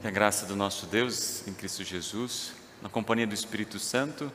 Que 0.00 0.06
a 0.06 0.12
graça 0.12 0.46
do 0.46 0.54
nosso 0.54 0.86
Deus 0.86 1.44
em 1.48 1.52
Cristo 1.52 1.82
Jesus, 1.82 2.52
na 2.80 2.88
companhia 2.88 3.26
do 3.26 3.34
Espírito 3.34 3.80
Santo, 3.80 4.30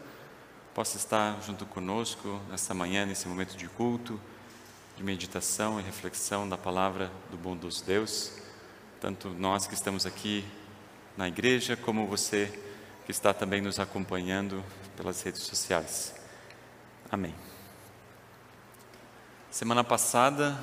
possa 0.75 0.97
estar 0.97 1.41
junto 1.41 1.65
conosco 1.65 2.41
nessa 2.49 2.73
manhã, 2.73 3.05
nesse 3.05 3.29
momento 3.29 3.55
de 3.55 3.69
culto, 3.69 4.19
de 4.97 5.03
meditação 5.05 5.79
e 5.79 5.83
reflexão 5.83 6.49
da 6.49 6.57
palavra 6.57 7.09
do 7.31 7.37
bondoso 7.37 7.81
Deus, 7.85 8.33
tanto 8.99 9.29
nós 9.29 9.65
que 9.65 9.73
estamos 9.73 10.05
aqui 10.05 10.43
na 11.15 11.29
igreja, 11.29 11.77
como 11.77 12.07
você 12.07 12.51
que 13.05 13.11
está 13.11 13.33
também 13.33 13.61
nos 13.61 13.79
acompanhando 13.79 14.61
pelas 14.97 15.21
redes 15.21 15.43
sociais. 15.43 16.13
Amém. 17.09 17.33
Semana 19.49 19.81
passada, 19.83 20.61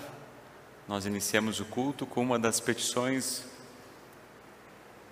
nós 0.87 1.07
iniciamos 1.07 1.59
o 1.59 1.65
culto 1.65 2.05
com 2.05 2.21
uma 2.21 2.39
das 2.39 2.61
petições 2.61 3.49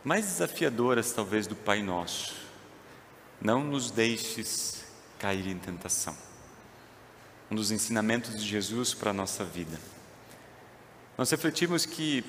mais 0.08 0.24
desafiadoras, 0.24 1.12
talvez, 1.12 1.46
do 1.46 1.54
Pai 1.54 1.82
Nosso. 1.82 2.34
Não 3.38 3.62
nos 3.62 3.90
deixes 3.90 4.82
cair 5.18 5.46
em 5.46 5.58
tentação. 5.58 6.16
Um 7.50 7.54
dos 7.54 7.70
ensinamentos 7.70 8.34
de 8.34 8.48
Jesus 8.48 8.94
para 8.94 9.10
a 9.10 9.12
nossa 9.12 9.44
vida. 9.44 9.78
Nós 11.18 11.30
refletimos 11.30 11.84
que, 11.84 12.24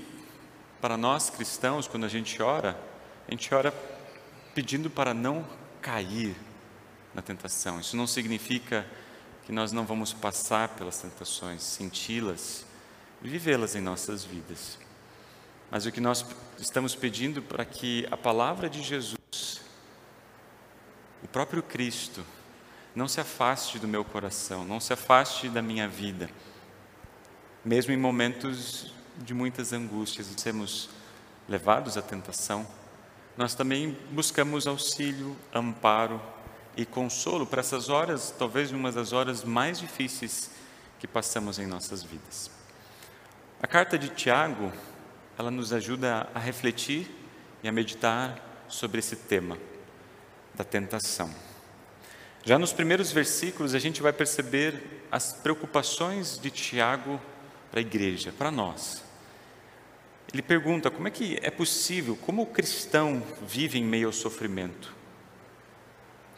para 0.82 0.98
nós 0.98 1.30
cristãos, 1.30 1.88
quando 1.88 2.06
a 2.06 2.10
gente 2.10 2.42
ora, 2.42 2.78
a 3.26 3.32
gente 3.32 3.56
ora 3.56 3.74
pedindo 4.54 4.90
para 4.90 5.14
não 5.14 5.48
cair 5.82 6.36
na 7.16 7.22
tentação. 7.22 7.80
Isso 7.80 7.96
não 7.96 8.08
significa 8.08 8.86
que 9.46 9.54
nós 9.54 9.72
não 9.72 9.86
vamos 9.86 10.12
passar 10.12 10.68
pelas 10.76 10.98
tentações, 10.98 11.64
senti-las, 11.64 12.66
vivê-las 13.22 13.74
em 13.74 13.80
nossas 13.80 14.26
vidas. 14.26 14.89
Mas 15.72 15.86
o 15.86 15.92
que 15.92 16.02
nós 16.02 16.26
estamos 16.58 16.96
pedindo 16.96 17.42
para 17.42 17.64
que 17.64 18.08
a 18.10 18.18
palavra 18.18 18.70
de 18.70 18.82
Jesus, 18.82 19.62
o 21.24 21.28
próprio 21.28 21.62
Cristo, 21.62 22.26
não 22.96 23.08
se 23.08 23.22
afaste 23.22 23.78
do 23.78 23.88
meu 23.88 24.04
coração, 24.04 24.66
não 24.66 24.80
se 24.80 24.92
afaste 24.94 25.48
da 25.48 25.62
minha 25.62 25.88
vida, 25.88 26.30
mesmo 27.64 27.94
em 27.94 27.98
momentos 27.98 28.94
de 29.18 29.34
muitas 29.34 29.74
angústias, 29.74 30.28
sermos 30.38 30.90
levados 31.48 31.98
à 31.98 32.02
tentação, 32.02 32.66
nós 33.38 33.56
também 33.56 33.98
buscamos 34.12 34.68
auxílio, 34.68 35.36
amparo 35.54 36.22
e 36.76 36.86
consolo 36.86 37.46
para 37.46 37.60
essas 37.60 37.90
horas, 37.90 38.34
talvez 38.38 38.72
uma 38.72 38.92
das 38.92 39.14
horas 39.14 39.44
mais 39.44 39.80
difíceis 39.80 40.52
que 41.00 41.08
passamos 41.08 41.60
em 41.60 41.66
nossas 41.66 42.04
vidas. 42.04 42.52
A 43.62 43.68
carta 43.68 43.98
de 43.98 44.10
Tiago 44.10 44.72
ela 45.40 45.50
nos 45.50 45.72
ajuda 45.72 46.28
a 46.36 46.40
refletir 46.40 47.10
e 47.64 47.70
a 47.70 47.72
meditar 47.72 48.66
sobre 48.68 49.00
esse 49.00 49.16
tema 49.16 49.58
da 50.54 50.66
tentação. 50.66 51.34
Já 52.44 52.60
nos 52.60 52.74
primeiros 52.74 53.14
versículos, 53.14 53.74
a 53.74 53.80
gente 53.80 54.02
vai 54.02 54.12
perceber 54.12 55.06
as 55.10 55.32
preocupações 55.32 56.38
de 56.38 56.52
Tiago 56.52 57.22
para 57.72 57.80
a 57.80 57.82
igreja, 57.82 58.34
para 58.38 58.52
nós. 58.52 59.02
Ele 60.34 60.42
pergunta 60.42 60.92
como 60.92 61.08
é 61.08 61.12
que 61.12 61.40
é 61.42 61.50
possível, 61.50 62.18
como 62.18 62.42
o 62.42 62.46
cristão 62.46 63.24
vive 63.48 63.80
em 63.80 63.84
meio 63.84 64.08
ao 64.08 64.14
sofrimento? 64.14 64.94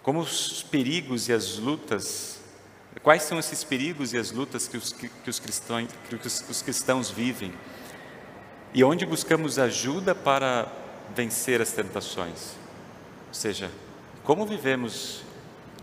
Como 0.03 0.19
os 0.19 0.61
perigos 0.61 1.27
e 1.27 1.33
as 1.33 1.57
lutas, 1.57 2.39
quais 3.01 3.23
são 3.23 3.39
esses 3.39 3.63
perigos 3.63 4.13
e 4.13 4.19
as 4.19 4.31
lutas 4.31 4.67
que 4.67 4.77
os, 4.77 4.93
que 4.93 5.29
os, 5.29 5.39
cristãos, 5.39 5.89
que 6.07 6.15
os 6.51 6.61
cristãos 6.61 7.09
vivem? 7.09 7.51
E 8.73 8.83
onde 8.83 9.05
buscamos 9.05 9.59
ajuda 9.59 10.15
para 10.15 10.71
vencer 11.15 11.61
as 11.61 11.71
tentações. 11.71 12.55
Ou 13.27 13.33
seja, 13.33 13.71
como 14.23 14.45
vivemos 14.45 15.23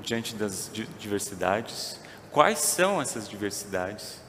diante 0.00 0.34
das 0.34 0.70
diversidades, 0.98 2.00
quais 2.30 2.58
são 2.58 3.00
essas 3.00 3.28
diversidades 3.28 4.20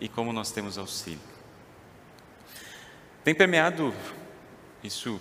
e 0.00 0.08
como 0.08 0.32
nós 0.32 0.50
temos 0.50 0.76
auxílio. 0.76 1.20
Tem 3.24 3.34
permeado 3.34 3.94
isso 4.82 5.20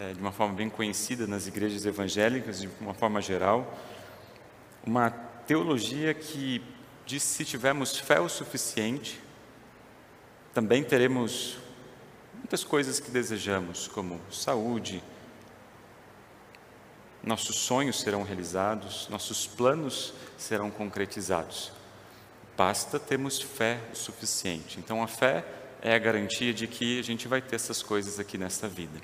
é, 0.00 0.12
de 0.12 0.20
uma 0.20 0.32
forma 0.32 0.54
bem 0.54 0.68
conhecida 0.68 1.26
nas 1.26 1.46
igrejas 1.46 1.86
evangélicas, 1.86 2.60
de 2.60 2.68
uma 2.80 2.94
forma 2.94 3.20
geral, 3.20 3.78
uma 4.84 5.10
teologia 5.10 6.12
que 6.14 6.62
diz 7.06 7.22
que 7.22 7.28
se 7.28 7.44
tivermos 7.44 7.96
fé 7.96 8.20
o 8.20 8.28
suficiente, 8.28 9.20
também 10.52 10.82
teremos 10.82 11.56
muitas 12.34 12.64
coisas 12.64 12.98
que 12.98 13.10
desejamos, 13.10 13.88
como 13.88 14.20
saúde, 14.30 15.02
nossos 17.22 17.56
sonhos 17.56 18.00
serão 18.00 18.22
realizados, 18.22 19.08
nossos 19.10 19.46
planos 19.46 20.14
serão 20.36 20.70
concretizados. 20.70 21.72
Basta 22.56 22.98
termos 22.98 23.40
fé 23.40 23.80
o 23.92 23.96
suficiente. 23.96 24.78
Então, 24.78 25.02
a 25.02 25.06
fé 25.06 25.44
é 25.82 25.94
a 25.94 25.98
garantia 25.98 26.52
de 26.52 26.66
que 26.66 26.98
a 26.98 27.02
gente 27.02 27.28
vai 27.28 27.40
ter 27.40 27.56
essas 27.56 27.82
coisas 27.82 28.18
aqui 28.18 28.38
nesta 28.38 28.66
vida. 28.66 28.98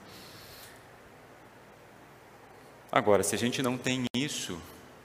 Agora, 2.90 3.22
se 3.22 3.34
a 3.34 3.38
gente 3.38 3.60
não 3.62 3.76
tem 3.76 4.04
isso, 4.14 4.58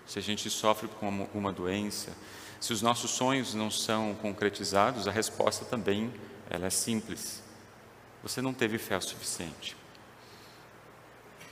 se 0.06 0.18
a 0.18 0.22
gente 0.22 0.50
sofre 0.50 0.88
com 0.88 1.08
alguma 1.08 1.52
doença, 1.52 2.16
se 2.60 2.74
os 2.74 2.82
nossos 2.82 3.12
sonhos 3.12 3.54
não 3.54 3.72
são 3.72 4.14
concretizados, 4.16 5.08
a 5.08 5.12
resposta 5.12 5.64
também 5.64 6.12
ela 6.50 6.68
é 6.68 6.70
simples. 6.70 7.42
Você 8.22 8.42
não 8.42 8.54
teve 8.54 8.78
fé 8.78 8.98
o 8.98 9.02
suficiente. 9.02 9.78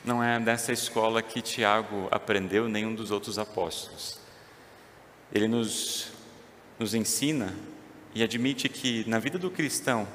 Não 0.03 0.23
é 0.23 0.40
dessa 0.40 0.72
escola 0.72 1.22
que 1.22 1.41
Tiago 1.41 2.07
aprendeu, 2.12 2.68
nenhum 2.68 2.94
dos 2.94 3.12
outros 3.12 3.40
apóstolos. 3.40 4.19
Ele 5.31 5.47
nos, 5.47 6.12
nos 6.78 6.94
ensina 6.94 7.53
e 8.13 8.24
admite 8.24 8.68
que 8.68 9.07
na 9.09 9.19
vida 9.19 9.38
do 9.38 9.50
cristão 9.50 10.07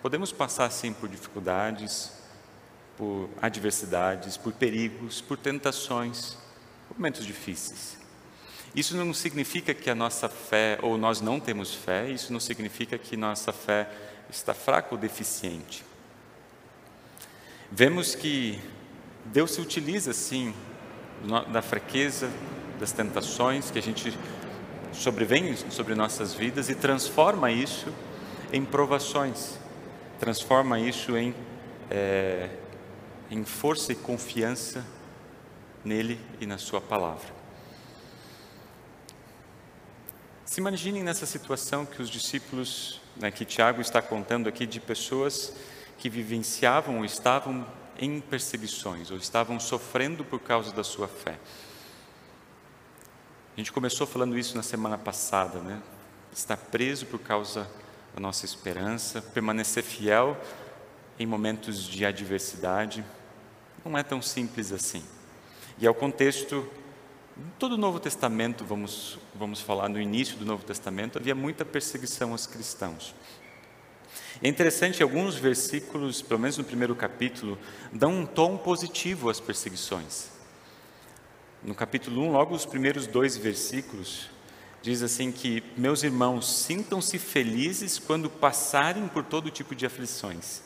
podemos 0.00 0.32
passar 0.32 0.70
sim 0.70 0.92
por 0.92 1.08
dificuldades, 1.08 2.12
por 2.96 3.28
adversidades, 3.40 4.36
por 4.36 4.52
perigos, 4.52 5.20
por 5.20 5.36
tentações, 5.36 6.36
por 6.88 6.96
momentos 6.96 7.24
difíceis. 7.24 8.01
Isso 8.74 8.96
não 8.96 9.12
significa 9.12 9.74
que 9.74 9.90
a 9.90 9.94
nossa 9.94 10.28
fé, 10.28 10.78
ou 10.80 10.96
nós 10.96 11.20
não 11.20 11.38
temos 11.38 11.74
fé, 11.74 12.08
isso 12.08 12.32
não 12.32 12.40
significa 12.40 12.96
que 12.96 13.16
nossa 13.16 13.52
fé 13.52 13.88
está 14.30 14.54
fraca 14.54 14.94
ou 14.94 14.98
deficiente. 14.98 15.84
Vemos 17.70 18.14
que 18.14 18.58
Deus 19.26 19.52
se 19.52 19.60
utiliza, 19.60 20.12
sim, 20.14 20.54
da 21.52 21.60
fraqueza, 21.60 22.30
das 22.80 22.92
tentações 22.92 23.70
que 23.70 23.78
a 23.78 23.82
gente 23.82 24.16
sobrevém 24.92 25.54
sobre 25.70 25.94
nossas 25.94 26.34
vidas 26.34 26.68
e 26.68 26.74
transforma 26.74 27.50
isso 27.50 27.92
em 28.52 28.64
provações, 28.64 29.58
transforma 30.18 30.80
isso 30.80 31.16
em, 31.16 31.34
é, 31.90 32.50
em 33.30 33.44
força 33.44 33.92
e 33.92 33.94
confiança 33.94 34.84
nele 35.84 36.18
e 36.40 36.46
na 36.46 36.58
Sua 36.58 36.80
palavra. 36.80 37.41
Se 40.52 40.60
imaginem 40.60 41.02
nessa 41.02 41.24
situação 41.24 41.86
que 41.86 42.02
os 42.02 42.10
discípulos, 42.10 43.00
né, 43.16 43.30
que 43.30 43.42
Tiago 43.42 43.80
está 43.80 44.02
contando 44.02 44.50
aqui, 44.50 44.66
de 44.66 44.80
pessoas 44.80 45.54
que 45.96 46.10
vivenciavam 46.10 46.98
ou 46.98 47.06
estavam 47.06 47.66
em 47.98 48.20
perseguições, 48.20 49.10
ou 49.10 49.16
estavam 49.16 49.58
sofrendo 49.58 50.22
por 50.22 50.40
causa 50.40 50.70
da 50.70 50.84
sua 50.84 51.08
fé. 51.08 51.38
A 53.56 53.60
gente 53.60 53.72
começou 53.72 54.06
falando 54.06 54.38
isso 54.38 54.54
na 54.54 54.62
semana 54.62 54.98
passada, 54.98 55.58
né? 55.58 55.80
Estar 56.30 56.58
preso 56.58 57.06
por 57.06 57.20
causa 57.20 57.66
da 58.14 58.20
nossa 58.20 58.44
esperança, 58.44 59.22
permanecer 59.22 59.82
fiel 59.82 60.38
em 61.18 61.24
momentos 61.24 61.82
de 61.82 62.04
adversidade, 62.04 63.02
não 63.82 63.96
é 63.96 64.02
tão 64.02 64.20
simples 64.20 64.70
assim. 64.70 65.02
E 65.78 65.86
ao 65.86 65.94
contexto 65.94 66.68
todo 67.58 67.72
o 67.72 67.78
Novo 67.78 67.98
Testamento, 67.98 68.64
vamos, 68.64 69.18
vamos 69.34 69.60
falar 69.60 69.88
no 69.88 70.00
início 70.00 70.36
do 70.36 70.44
Novo 70.44 70.64
Testamento, 70.64 71.18
havia 71.18 71.34
muita 71.34 71.64
perseguição 71.64 72.32
aos 72.32 72.46
cristãos. 72.46 73.14
É 74.42 74.48
interessante, 74.48 75.02
alguns 75.02 75.36
versículos, 75.36 76.20
pelo 76.20 76.40
menos 76.40 76.58
no 76.58 76.64
primeiro 76.64 76.94
capítulo, 76.94 77.58
dão 77.92 78.12
um 78.12 78.26
tom 78.26 78.56
positivo 78.58 79.30
às 79.30 79.40
perseguições. 79.40 80.30
No 81.62 81.74
capítulo 81.74 82.22
1, 82.22 82.32
logo 82.32 82.54
os 82.54 82.66
primeiros 82.66 83.06
dois 83.06 83.36
versículos, 83.36 84.28
diz 84.82 85.02
assim 85.02 85.30
que, 85.30 85.62
meus 85.76 86.02
irmãos, 86.02 86.52
sintam-se 86.52 87.18
felizes 87.18 87.98
quando 87.98 88.28
passarem 88.28 89.06
por 89.08 89.24
todo 89.24 89.50
tipo 89.50 89.74
de 89.74 89.86
aflições, 89.86 90.60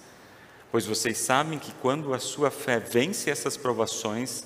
pois 0.73 0.87
vocês 0.87 1.19
sabem 1.19 1.59
que 1.59 1.73
quando 1.75 2.15
a 2.15 2.19
sua 2.19 2.51
fé 2.51 2.81
vence 2.81 3.31
essas 3.31 3.57
provações, 3.57 4.45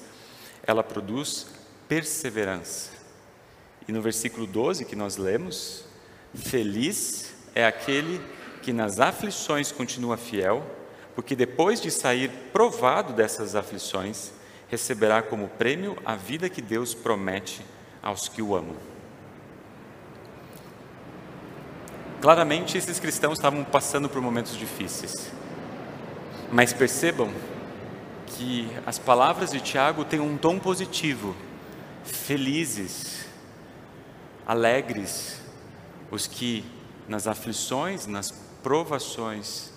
ela 0.66 0.82
produz 0.82 1.46
perseverança. 1.90 2.92
E 3.88 3.90
no 3.90 4.00
versículo 4.00 4.46
12 4.46 4.84
que 4.84 4.94
nós 4.94 5.16
lemos, 5.16 5.84
feliz 6.32 7.34
é 7.52 7.66
aquele 7.66 8.20
que 8.62 8.72
nas 8.72 9.00
aflições 9.00 9.72
continua 9.72 10.16
fiel, 10.16 10.64
porque 11.16 11.34
depois 11.34 11.80
de 11.80 11.90
sair 11.90 12.30
provado 12.52 13.12
dessas 13.12 13.56
aflições, 13.56 14.30
receberá 14.68 15.20
como 15.20 15.48
prêmio 15.48 15.96
a 16.06 16.14
vida 16.14 16.48
que 16.48 16.62
Deus 16.62 16.94
promete 16.94 17.60
aos 18.00 18.28
que 18.28 18.40
o 18.40 18.54
amam. 18.54 18.76
Claramente, 22.20 22.78
esses 22.78 23.00
cristãos 23.00 23.38
estavam 23.38 23.64
passando 23.64 24.08
por 24.08 24.22
momentos 24.22 24.56
difíceis, 24.56 25.32
mas 26.52 26.72
percebam 26.72 27.32
que 28.28 28.70
as 28.86 28.96
palavras 28.96 29.50
de 29.50 29.60
Tiago 29.60 30.04
têm 30.04 30.20
um 30.20 30.36
tom 30.36 30.56
positivo, 30.56 31.34
felizes, 32.04 33.26
alegres, 34.46 35.40
os 36.10 36.26
que 36.26 36.64
nas 37.08 37.26
aflições, 37.26 38.06
nas 38.06 38.30
provações, 38.62 39.72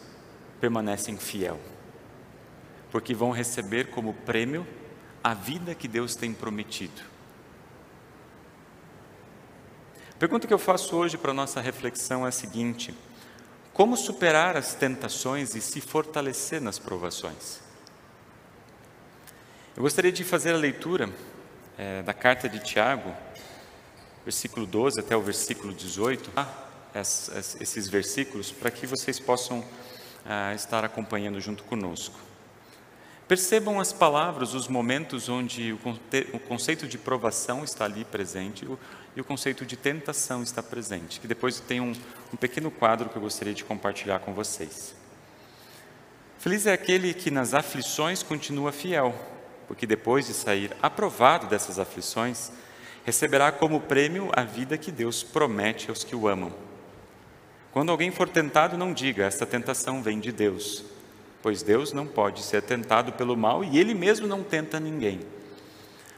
permanecem 0.60 1.18
fiel, 1.18 1.60
porque 2.92 3.14
vão 3.14 3.32
receber 3.32 3.90
como 3.90 4.14
prêmio 4.14 4.66
a 5.24 5.34
vida 5.34 5.74
que 5.74 5.88
Deus 5.88 6.16
tem 6.16 6.34
prometido. 6.34 7.02
A 10.12 10.16
pergunta 10.18 10.48
que 10.48 10.54
eu 10.54 10.60
faço 10.60 10.96
hoje 10.96 11.18
para 11.18 11.34
nossa 11.34 11.60
reflexão 11.60 12.26
é 12.26 12.30
a 12.30 12.32
seguinte: 12.32 12.94
como 13.74 13.98
superar 13.98 14.56
as 14.56 14.76
tentações 14.76 15.56
e 15.56 15.62
se 15.62 15.82
fortalecer 15.82 16.62
nas 16.62 16.78
provações? 16.78 17.60
Eu 19.76 19.82
gostaria 19.82 20.12
de 20.12 20.24
fazer 20.24 20.54
a 20.54 20.58
leitura 20.58 21.10
é, 21.78 22.02
da 22.04 22.14
carta 22.14 22.48
de 22.48 22.60
Tiago, 22.60 23.14
versículo 24.24 24.66
12 24.66 25.00
até 25.00 25.16
o 25.16 25.22
versículo 25.22 25.74
18, 25.74 26.32
ah, 26.36 26.48
esses 26.96 27.88
versículos, 27.88 28.52
para 28.52 28.70
que 28.70 28.86
vocês 28.86 29.20
possam 29.20 29.64
ah, 30.26 30.54
estar 30.54 30.86
acompanhando 30.86 31.40
junto 31.40 31.64
conosco. 31.64 32.20
Percebam 33.28 33.80
as 33.80 33.94
palavras, 33.94 34.54
os 34.54 34.68
momentos 34.68 35.30
onde 35.30 35.74
o 35.74 36.40
conceito 36.40 36.88
de 36.88 36.98
provação 36.98 37.64
está 37.64 37.86
ali 37.86 38.04
presente 38.04 38.68
e 39.16 39.22
o 39.22 39.24
conceito 39.24 39.66
de 39.66 39.78
tentação 39.78 40.44
está 40.44 40.62
presente, 40.62 41.20
que 41.20 41.28
depois 41.28 41.60
tem 41.60 41.80
um, 41.80 41.94
um 42.34 42.38
pequeno 42.38 42.70
quadro 42.70 43.10
que 43.10 43.16
eu 43.16 43.22
gostaria 43.22 43.54
de 43.54 43.64
compartilhar 43.64 44.20
com 44.20 44.34
vocês. 44.34 44.94
Feliz 46.38 46.68
é 46.68 46.74
aquele 46.74 47.14
que 47.14 47.32
nas 47.32 47.54
aflições 47.54 48.22
continua 48.22 48.74
fiel, 48.74 49.16
porque 49.74 49.88
depois 49.88 50.28
de 50.28 50.36
sair 50.36 50.70
aprovado 50.84 51.48
dessas 51.48 51.80
aflições, 51.80 52.52
receberá 53.04 53.52
como 53.52 53.82
prêmio 53.82 54.30
a 54.32 54.44
vida 54.44 54.78
que 54.78 54.92
Deus 54.92 55.24
promete 55.24 55.90
aos 55.90 56.04
que 56.04 56.16
o 56.16 56.28
amam. 56.28 56.54
Quando 57.72 57.92
alguém 57.92 58.12
for 58.12 58.30
tentado, 58.30 58.78
não 58.78 58.94
diga: 58.94 59.26
esta 59.26 59.48
tentação 59.48 60.04
vem 60.04 60.20
de 60.20 60.32
Deus, 60.32 60.86
pois 61.42 61.64
Deus 61.64 61.92
não 61.92 62.06
pode 62.06 62.44
ser 62.44 62.62
tentado 62.62 63.14
pelo 63.14 63.36
mal 63.36 63.64
e 63.64 63.80
ele 63.80 63.96
mesmo 63.96 64.28
não 64.28 64.44
tenta 64.44 64.80
ninguém. 64.80 65.22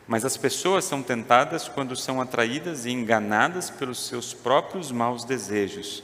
Mas 0.05 0.25
as 0.25 0.35
pessoas 0.35 0.83
são 0.83 1.01
tentadas 1.01 1.69
quando 1.69 1.95
são 1.95 2.19
atraídas 2.19 2.85
e 2.85 2.91
enganadas 2.91 3.69
pelos 3.69 4.05
seus 4.05 4.33
próprios 4.33 4.91
maus 4.91 5.23
desejos. 5.23 6.03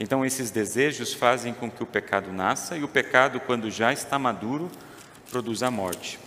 Então, 0.00 0.26
esses 0.26 0.50
desejos 0.50 1.14
fazem 1.14 1.54
com 1.54 1.70
que 1.70 1.82
o 1.84 1.86
pecado 1.86 2.32
nasça, 2.32 2.76
e 2.76 2.82
o 2.82 2.88
pecado, 2.88 3.38
quando 3.38 3.70
já 3.70 3.92
está 3.92 4.18
maduro, 4.18 4.68
produz 5.30 5.62
a 5.62 5.70
morte. 5.70 6.26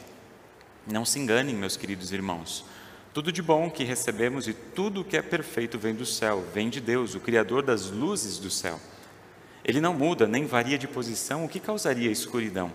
Não 0.87 1.05
se 1.05 1.19
enganem, 1.19 1.55
meus 1.55 1.77
queridos 1.77 2.11
irmãos. 2.11 2.65
Tudo 3.13 3.31
de 3.31 3.41
bom 3.41 3.69
que 3.69 3.83
recebemos 3.83 4.47
e 4.47 4.53
tudo 4.53 5.03
que 5.03 5.17
é 5.17 5.21
perfeito 5.21 5.77
vem 5.77 5.93
do 5.93 6.05
céu, 6.05 6.43
vem 6.53 6.69
de 6.69 6.79
Deus, 6.79 7.13
o 7.13 7.19
Criador 7.19 7.61
das 7.61 7.91
luzes 7.91 8.37
do 8.37 8.49
céu. 8.49 8.79
Ele 9.63 9.81
não 9.81 9.93
muda 9.93 10.25
nem 10.25 10.45
varia 10.45 10.77
de 10.77 10.87
posição, 10.87 11.45
o 11.45 11.49
que 11.49 11.59
causaria 11.59 12.09
escuridão? 12.09 12.71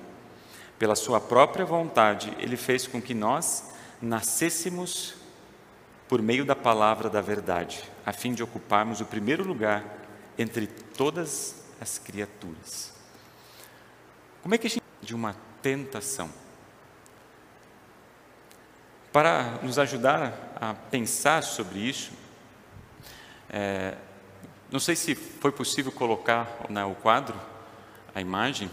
Pela 0.79 0.94
sua 0.94 1.20
própria 1.20 1.64
vontade, 1.64 2.32
ele 2.38 2.56
fez 2.56 2.87
com 2.87 3.00
que 3.00 3.14
nós 3.14 3.70
nascêssemos 4.00 5.14
por 6.06 6.23
meio 6.23 6.44
da 6.44 6.55
palavra 6.55 7.09
da 7.09 7.20
verdade, 7.20 7.82
a 8.05 8.12
fim 8.12 8.32
de 8.32 8.43
ocuparmos 8.43 9.00
o 9.00 9.06
primeiro 9.06 9.43
lugar 9.43 9.85
entre 10.38 10.67
todas 10.67 11.64
as 11.81 11.99
criaturas. 11.99 12.93
Como 14.43 14.55
é 14.55 14.59
que 14.59 14.67
a 14.67 14.70
gente 14.70 14.82
de 15.02 15.14
uma 15.14 15.35
tentação? 15.61 16.31
Para 19.16 19.60
nos 19.62 19.78
ajudar 19.78 20.52
a 20.60 20.74
pensar 20.74 21.42
sobre 21.42 21.78
isso, 21.78 22.12
é, 23.48 23.94
não 24.70 24.78
sei 24.78 24.94
se 24.94 25.14
foi 25.14 25.50
possível 25.50 25.90
colocar 25.90 26.66
né, 26.68 26.84
o 26.84 26.94
quadro, 26.94 27.34
a 28.14 28.20
imagem 28.20 28.70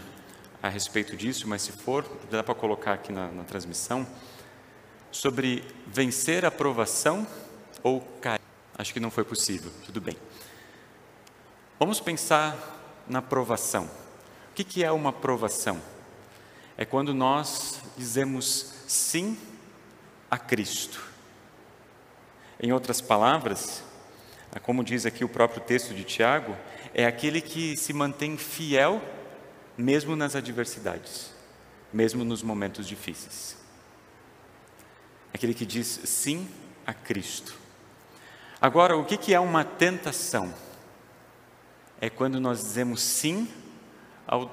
a 0.62 0.68
respeito 0.68 1.16
disso, 1.16 1.48
mas 1.48 1.62
se 1.62 1.72
for, 1.72 2.04
dá 2.30 2.42
para 2.42 2.54
colocar 2.54 2.92
aqui 2.92 3.10
na, 3.10 3.28
na 3.28 3.42
transmissão, 3.44 4.06
sobre 5.10 5.64
vencer 5.86 6.44
a 6.44 6.50
provação 6.50 7.26
ou 7.82 8.02
cair. 8.20 8.42
Acho 8.76 8.92
que 8.92 9.00
não 9.00 9.10
foi 9.10 9.24
possível, 9.24 9.72
tudo 9.86 9.98
bem. 9.98 10.18
Vamos 11.78 12.00
pensar 12.00 12.54
na 13.08 13.22
provação. 13.22 13.84
O 14.50 14.54
que, 14.54 14.62
que 14.62 14.84
é 14.84 14.92
uma 14.92 15.10
provação? 15.10 15.80
É 16.76 16.84
quando 16.84 17.14
nós 17.14 17.80
dizemos 17.96 18.74
sim 18.86 19.38
a 20.34 20.38
Cristo. 20.38 21.00
Em 22.60 22.72
outras 22.72 23.00
palavras, 23.00 23.84
como 24.64 24.82
diz 24.82 25.06
aqui 25.06 25.24
o 25.24 25.28
próprio 25.28 25.60
texto 25.60 25.94
de 25.94 26.02
Tiago, 26.02 26.56
é 26.92 27.06
aquele 27.06 27.40
que 27.40 27.76
se 27.76 27.92
mantém 27.92 28.36
fiel 28.36 29.00
mesmo 29.78 30.16
nas 30.16 30.34
adversidades, 30.34 31.30
mesmo 31.92 32.24
nos 32.24 32.42
momentos 32.42 32.88
difíceis. 32.88 33.56
Aquele 35.32 35.54
que 35.54 35.64
diz 35.64 36.00
sim 36.04 36.48
a 36.84 36.92
Cristo. 36.92 37.54
Agora, 38.60 38.96
o 38.96 39.04
que 39.04 39.32
é 39.32 39.38
uma 39.38 39.62
tentação? 39.62 40.52
É 42.00 42.10
quando 42.10 42.40
nós 42.40 42.58
dizemos 42.58 43.00
sim 43.00 43.48
ao, 44.26 44.50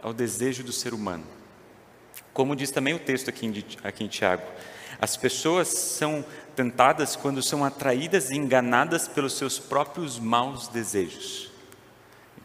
ao 0.00 0.14
desejo 0.14 0.62
do 0.62 0.72
ser 0.72 0.94
humano. 0.94 1.39
Como 2.32 2.54
diz 2.54 2.70
também 2.70 2.94
o 2.94 2.98
texto 2.98 3.28
aqui 3.28 3.46
em, 3.46 3.64
aqui 3.82 4.04
em 4.04 4.08
Tiago, 4.08 4.42
as 5.00 5.16
pessoas 5.16 5.68
são 5.68 6.24
tentadas 6.54 7.16
quando 7.16 7.42
são 7.42 7.64
atraídas 7.64 8.30
e 8.30 8.36
enganadas 8.36 9.08
pelos 9.08 9.34
seus 9.34 9.58
próprios 9.58 10.18
maus 10.18 10.68
desejos. 10.68 11.50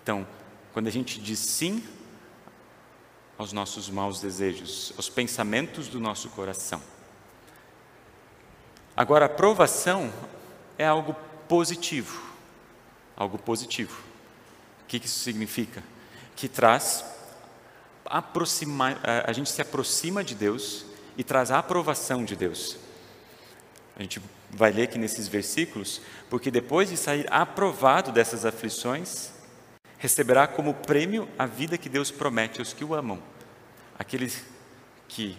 Então, 0.01 0.25
quando 0.73 0.87
a 0.87 0.91
gente 0.91 1.19
diz 1.19 1.39
sim 1.39 1.83
aos 3.37 3.51
nossos 3.51 3.89
maus 3.89 4.21
desejos, 4.21 4.93
aos 4.95 5.09
pensamentos 5.09 5.87
do 5.87 5.99
nosso 5.99 6.29
coração. 6.29 6.81
Agora, 8.95 9.25
a 9.25 9.29
provação 9.29 10.11
é 10.77 10.85
algo 10.85 11.15
positivo. 11.49 12.21
Algo 13.17 13.37
positivo. 13.37 14.01
O 14.83 14.85
que 14.87 14.97
isso 14.97 15.19
significa? 15.19 15.83
Que 16.35 16.47
traz 16.47 17.03
aproximar, 18.05 18.99
a 19.25 19.31
gente 19.33 19.49
se 19.49 19.61
aproxima 19.61 20.23
de 20.23 20.35
Deus 20.35 20.85
e 21.17 21.23
traz 21.23 21.51
a 21.51 21.59
aprovação 21.59 22.23
de 22.23 22.35
Deus. 22.35 22.77
A 23.97 24.01
gente 24.01 24.21
vai 24.49 24.71
ler 24.71 24.83
aqui 24.83 24.97
nesses 24.97 25.27
versículos, 25.27 26.01
porque 26.29 26.51
depois 26.51 26.89
de 26.89 26.97
sair 26.97 27.25
aprovado 27.31 28.11
dessas 28.11 28.45
aflições, 28.45 29.31
receberá 29.97 30.47
como 30.47 30.73
prêmio 30.73 31.27
a 31.37 31.45
vida 31.45 31.77
que 31.77 31.89
Deus 31.89 32.11
promete 32.11 32.59
aos 32.59 32.73
que 32.73 32.83
o 32.83 32.93
amam. 32.93 33.21
Aqueles 33.97 34.45
que 35.07 35.37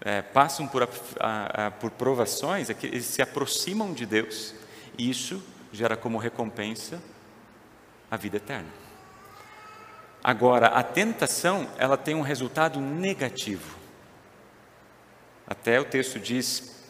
é, 0.00 0.22
passam 0.22 0.68
por, 0.68 0.82
a, 0.82 1.66
a, 1.66 1.70
por 1.70 1.90
provações, 1.90 2.68
eles 2.70 3.06
se 3.06 3.22
aproximam 3.22 3.92
de 3.92 4.06
Deus, 4.06 4.54
e 4.98 5.08
isso 5.10 5.42
gera 5.72 5.96
como 5.96 6.18
recompensa 6.18 7.02
a 8.10 8.16
vida 8.16 8.36
eterna. 8.36 8.85
Agora, 10.26 10.66
a 10.66 10.82
tentação, 10.82 11.68
ela 11.78 11.96
tem 11.96 12.16
um 12.16 12.20
resultado 12.20 12.80
negativo. 12.80 13.76
Até 15.46 15.78
o 15.78 15.84
texto 15.84 16.18
diz 16.18 16.84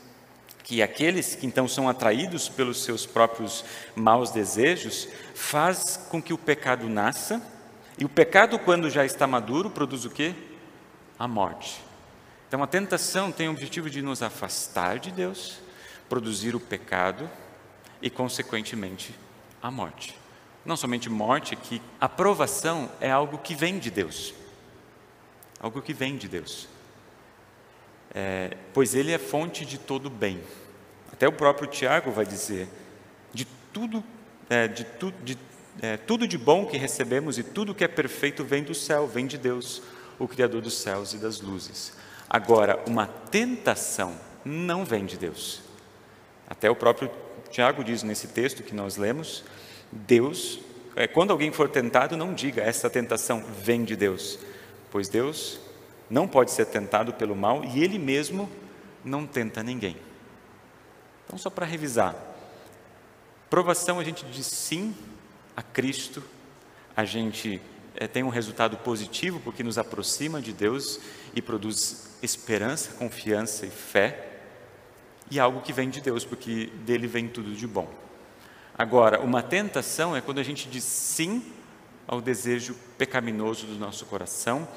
que 0.65 0.81
aqueles 0.81 1.35
que 1.35 1.45
então 1.45 1.69
são 1.69 1.87
atraídos 1.87 2.49
pelos 2.49 2.83
seus 2.83 3.05
próprios 3.05 3.63
maus 3.95 4.31
desejos, 4.31 5.07
faz 5.35 5.99
com 6.09 6.23
que 6.23 6.33
o 6.33 6.39
pecado 6.39 6.89
nasça, 6.89 7.43
e 7.99 8.07
o 8.07 8.09
pecado, 8.09 8.59
quando 8.59 8.89
já 8.89 9.05
está 9.05 9.27
maduro, 9.27 9.69
produz 9.69 10.07
o 10.07 10.11
quê? 10.11 10.35
A 11.19 11.29
morte. 11.29 11.85
Então 12.49 12.63
a 12.63 12.67
tentação 12.67 13.31
tem 13.31 13.49
o 13.49 13.53
objetivo 13.53 13.91
de 13.91 14.01
nos 14.01 14.23
afastar 14.23 14.99
de 14.99 15.11
Deus, 15.11 15.59
produzir 16.09 16.57
o 16.57 16.61
pecado 16.61 17.31
e, 18.01 18.09
consequentemente, 18.09 19.15
a 19.63 19.71
morte 19.71 20.17
não 20.67 20.77
somente 20.77 21.09
morte, 21.09 21.57
que 21.57 21.81
a 22.01 22.09
provação 22.09 22.91
é 23.01 23.11
algo 23.11 23.39
que 23.39 23.55
vem 23.55 23.79
de 23.79 23.91
Deus. 23.91 24.35
Algo 25.61 25.81
que 25.81 25.93
vem 25.93 26.17
de 26.17 26.29
Deus. 26.29 26.69
É, 28.15 28.57
pois 28.73 28.95
Ele 28.95 29.13
é 29.13 29.19
fonte 29.19 29.65
de 29.65 29.79
todo 29.79 30.11
bem. 30.11 30.41
Até 31.13 31.27
o 31.29 31.33
próprio 31.33 31.69
Tiago 31.69 32.11
vai 32.11 32.27
dizer: 32.27 32.69
de 33.33 33.47
tudo, 33.73 34.03
é, 34.49 34.69
de, 34.69 34.85
tu, 34.85 35.13
de 35.23 35.39
é, 35.81 35.97
tudo 35.97 36.27
de 36.27 36.39
bom 36.39 36.67
que 36.67 36.77
recebemos 36.77 37.39
e 37.39 37.43
tudo 37.43 37.75
que 37.75 37.85
é 37.85 37.89
perfeito 37.89 38.45
vem 38.45 38.63
do 38.63 38.75
céu, 38.75 39.07
vem 39.07 39.27
de 39.27 39.39
Deus, 39.39 39.83
o 40.19 40.27
Criador 40.27 40.63
dos 40.63 40.75
céus 40.75 41.13
e 41.13 41.19
das 41.19 41.41
luzes. 41.41 41.93
Agora, 42.29 42.83
uma 42.87 43.07
tentação 43.07 44.19
não 44.45 44.85
vem 44.85 45.05
de 45.07 45.17
Deus. 45.17 45.63
Até 46.49 46.71
o 46.71 46.77
próprio 46.77 47.11
Tiago 47.51 47.85
diz 47.85 48.03
nesse 48.03 48.29
texto 48.29 48.63
que 48.63 48.75
nós 48.75 48.97
lemos: 48.97 49.45
Deus, 49.91 50.61
é, 50.95 51.07
quando 51.07 51.31
alguém 51.31 51.53
for 51.53 51.69
tentado, 51.69 52.17
não 52.17 52.35
diga 52.35 52.63
essa 52.63 52.89
tentação 52.91 53.43
vem 53.63 53.85
de 53.85 53.97
Deus, 53.97 54.39
pois 54.91 55.09
Deus 55.09 55.61
não 56.09 56.27
pode 56.27 56.51
ser 56.51 56.67
tentado 56.67 57.13
pelo 57.13 57.35
mal 57.35 57.65
e 57.65 57.83
Ele 57.83 57.99
mesmo 57.99 58.51
não 59.05 59.27
tenta 59.27 59.63
ninguém. 59.63 59.97
Então, 61.25 61.39
só 61.39 61.51
para 61.51 61.67
revisar: 61.67 62.15
provação 63.51 63.99
a 63.99 64.05
gente 64.05 64.25
diz 64.27 64.47
sim 64.47 64.95
a 65.57 65.63
Cristo, 65.63 66.23
a 66.97 67.05
gente 67.05 67.61
é, 67.95 68.07
tem 68.07 68.23
um 68.23 68.29
resultado 68.29 68.77
positivo 68.79 69.41
porque 69.41 69.63
nos 69.63 69.79
aproxima 69.79 70.41
de 70.41 70.53
Deus 70.53 71.01
e 71.35 71.43
produz 71.43 72.17
esperança, 72.23 72.93
confiança 72.93 73.67
e 73.67 73.71
fé, 73.71 74.33
e 75.31 75.41
algo 75.41 75.61
que 75.61 75.73
vem 75.73 75.91
de 75.91 76.01
Deus, 76.01 76.25
porque 76.25 76.67
dele 76.85 77.07
vem 77.07 77.29
tudo 77.29 77.55
de 77.55 77.67
bom. 77.67 78.06
Agora, 78.79 79.21
uma 79.21 79.43
tentação 79.43 80.15
é 80.15 80.21
quando 80.21 80.39
a 80.39 80.43
gente 80.43 80.69
diz 80.69 80.85
sim 80.85 81.43
ao 82.07 82.21
desejo 82.21 82.77
pecaminoso 82.99 83.67
do 83.67 83.79
nosso 83.79 84.05
coração. 84.05 84.69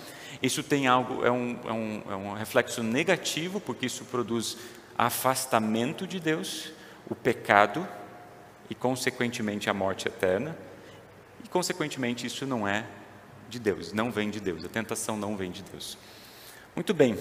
Isso 0.41 0.63
tem 0.63 0.87
algo, 0.87 1.25
é 1.25 1.29
um, 1.29 1.59
é 1.65 1.73
um, 1.73 2.03
é 2.09 2.15
um 2.15 2.33
reflexo 2.33 2.81
negativo, 2.81 3.59
porque 3.59 3.87
isso 3.87 4.05
produz 4.05 4.57
afastamento 4.97 6.07
de 6.07 6.17
Deus, 6.17 6.71
o 7.09 7.15
pecado 7.15 7.85
e, 8.69 8.75
consequentemente, 8.75 9.69
a 9.69 9.73
morte 9.73 10.07
eterna. 10.07 10.57
E, 11.43 11.49
consequentemente, 11.49 12.25
isso 12.25 12.45
não 12.45 12.65
é 12.65 12.85
de 13.49 13.59
Deus, 13.59 13.91
não 13.91 14.11
vem 14.11 14.29
de 14.29 14.39
Deus. 14.39 14.63
A 14.63 14.69
tentação 14.69 15.17
não 15.17 15.35
vem 15.35 15.51
de 15.51 15.61
Deus. 15.61 15.97
Muito 16.73 16.93
bem. 16.93 17.17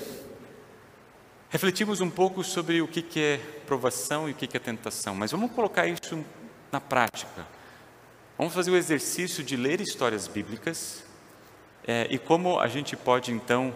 Refletimos 1.50 2.00
um 2.00 2.10
pouco 2.10 2.44
sobre 2.44 2.80
o 2.82 2.86
que 2.86 3.18
é 3.18 3.38
provação 3.66 4.28
e 4.28 4.32
o 4.32 4.34
que 4.34 4.56
é 4.56 4.60
tentação, 4.60 5.14
mas 5.14 5.32
vamos 5.32 5.50
colocar 5.50 5.86
isso 5.86 6.22
na 6.70 6.80
prática. 6.80 7.46
Vamos 8.36 8.54
fazer 8.54 8.70
o 8.70 8.76
exercício 8.76 9.42
de 9.42 9.56
ler 9.56 9.80
histórias 9.80 10.28
bíblicas 10.28 11.02
é, 11.86 12.06
e 12.10 12.18
como 12.18 12.60
a 12.60 12.68
gente 12.68 12.96
pode 12.96 13.32
então 13.32 13.74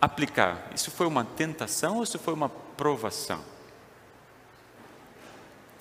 aplicar. 0.00 0.70
Isso 0.74 0.90
foi 0.90 1.06
uma 1.06 1.24
tentação 1.24 1.96
ou 1.96 2.02
isso 2.02 2.18
foi 2.18 2.34
uma 2.34 2.48
provação? 2.48 3.42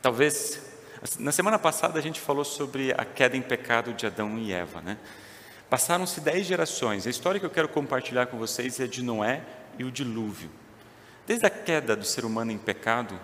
Talvez. 0.02 0.72
Na 1.20 1.34
semana 1.34 1.60
passada 1.60 2.00
a 2.00 2.02
gente 2.02 2.20
falou 2.20 2.46
sobre 2.46 2.94
a 2.94 3.04
queda 3.04 3.36
em 3.36 3.42
pecado 3.42 3.94
de 3.94 4.06
Adão 4.06 4.38
e 4.40 4.54
Eva, 4.54 4.82
né? 4.82 4.98
Passaram-se 5.70 6.22
dez 6.22 6.46
gerações. 6.46 7.06
A 7.06 7.10
história 7.10 7.40
que 7.40 7.46
eu 7.46 7.50
quero 7.50 7.68
compartilhar 7.68 8.28
com 8.28 8.38
vocês 8.38 8.80
é 8.80 8.88
de 8.88 9.04
Noé 9.04 9.42
e 9.78 9.84
o 9.84 9.92
dilúvio. 9.92 10.50
Desde 11.28 11.46
a 11.46 11.50
queda 11.50 11.96
do 11.96 12.06
ser 12.06 12.26
humano 12.26 12.52
em 12.52 12.58
pecado, 12.58 13.20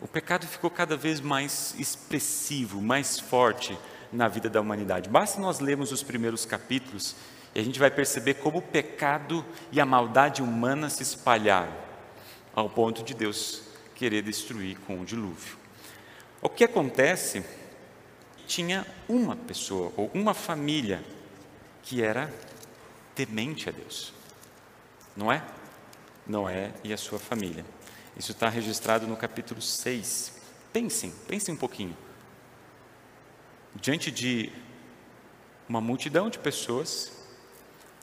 o 0.00 0.06
pecado 0.06 0.46
ficou 0.46 0.70
cada 0.70 0.96
vez 0.96 1.20
mais 1.20 1.74
expressivo, 1.78 2.80
mais 2.80 3.18
forte 3.18 3.76
na 4.12 4.28
vida 4.28 4.48
da 4.48 4.60
humanidade. 4.60 5.08
Basta 5.08 5.40
nós 5.40 5.58
lermos 5.60 5.92
os 5.92 6.02
primeiros 6.02 6.44
capítulos 6.44 7.16
e 7.54 7.60
a 7.60 7.64
gente 7.64 7.78
vai 7.78 7.90
perceber 7.90 8.34
como 8.34 8.58
o 8.58 8.62
pecado 8.62 9.44
e 9.72 9.80
a 9.80 9.86
maldade 9.86 10.42
humana 10.42 10.88
se 10.88 11.02
espalharam, 11.02 11.72
ao 12.54 12.70
ponto 12.70 13.02
de 13.02 13.14
Deus 13.14 13.62
querer 13.94 14.22
destruir 14.22 14.78
com 14.86 15.00
o 15.00 15.04
dilúvio. 15.04 15.56
O 16.40 16.48
que 16.48 16.62
acontece? 16.62 17.44
Tinha 18.46 18.86
uma 19.08 19.34
pessoa 19.34 19.92
ou 19.96 20.10
uma 20.14 20.32
família 20.32 21.04
que 21.82 22.02
era 22.02 22.32
temente 23.14 23.68
a 23.68 23.72
Deus, 23.72 24.12
não 25.16 25.32
é? 25.32 25.42
Noé 26.26 26.72
e 26.84 26.92
a 26.92 26.96
sua 26.96 27.18
família. 27.18 27.64
Isso 28.18 28.32
está 28.32 28.48
registrado 28.48 29.06
no 29.06 29.16
capítulo 29.16 29.62
6. 29.62 30.32
Pensem, 30.72 31.12
pensem 31.28 31.54
um 31.54 31.58
pouquinho. 31.58 31.96
Diante 33.76 34.10
de 34.10 34.50
uma 35.68 35.80
multidão 35.80 36.28
de 36.28 36.38
pessoas, 36.38 37.12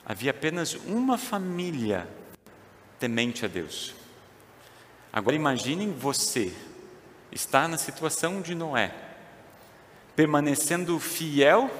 havia 0.06 0.30
apenas 0.30 0.74
uma 0.74 1.18
família 1.18 2.08
temente 2.98 3.44
a 3.44 3.48
Deus. 3.48 3.94
Agora 5.12 5.36
imaginem 5.36 5.92
você 5.92 6.52
está 7.30 7.68
na 7.68 7.76
situação 7.76 8.40
de 8.40 8.54
Noé, 8.54 8.94
permanecendo 10.14 10.98
fiel 10.98 11.70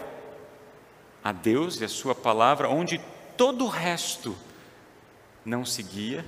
a 1.24 1.32
Deus 1.32 1.80
e 1.80 1.84
a 1.84 1.88
sua 1.88 2.14
palavra, 2.14 2.68
onde 2.68 3.00
todo 3.36 3.64
o 3.64 3.68
resto 3.68 4.36
não 5.44 5.64
seguia 5.64 6.24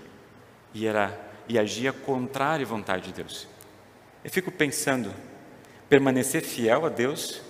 e, 0.72 0.86
era, 0.86 1.27
e 1.48 1.58
agia 1.58 1.92
contrário 1.92 2.66
à 2.66 2.68
vontade 2.68 3.06
de 3.06 3.12
Deus. 3.12 3.48
Eu 4.22 4.30
fico 4.30 4.50
pensando, 4.50 5.12
permanecer 5.88 6.42
fiel 6.42 6.84
a 6.84 6.88
Deus 6.88 7.40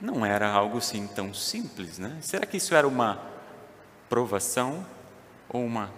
não 0.00 0.24
era 0.24 0.50
algo 0.50 0.78
assim 0.78 1.06
tão 1.06 1.32
simples, 1.32 1.98
né? 1.98 2.18
Será 2.20 2.46
que 2.46 2.56
isso 2.56 2.74
era 2.74 2.86
uma 2.86 3.22
provação 4.08 4.86
ou 5.48 5.64
uma 5.64 5.92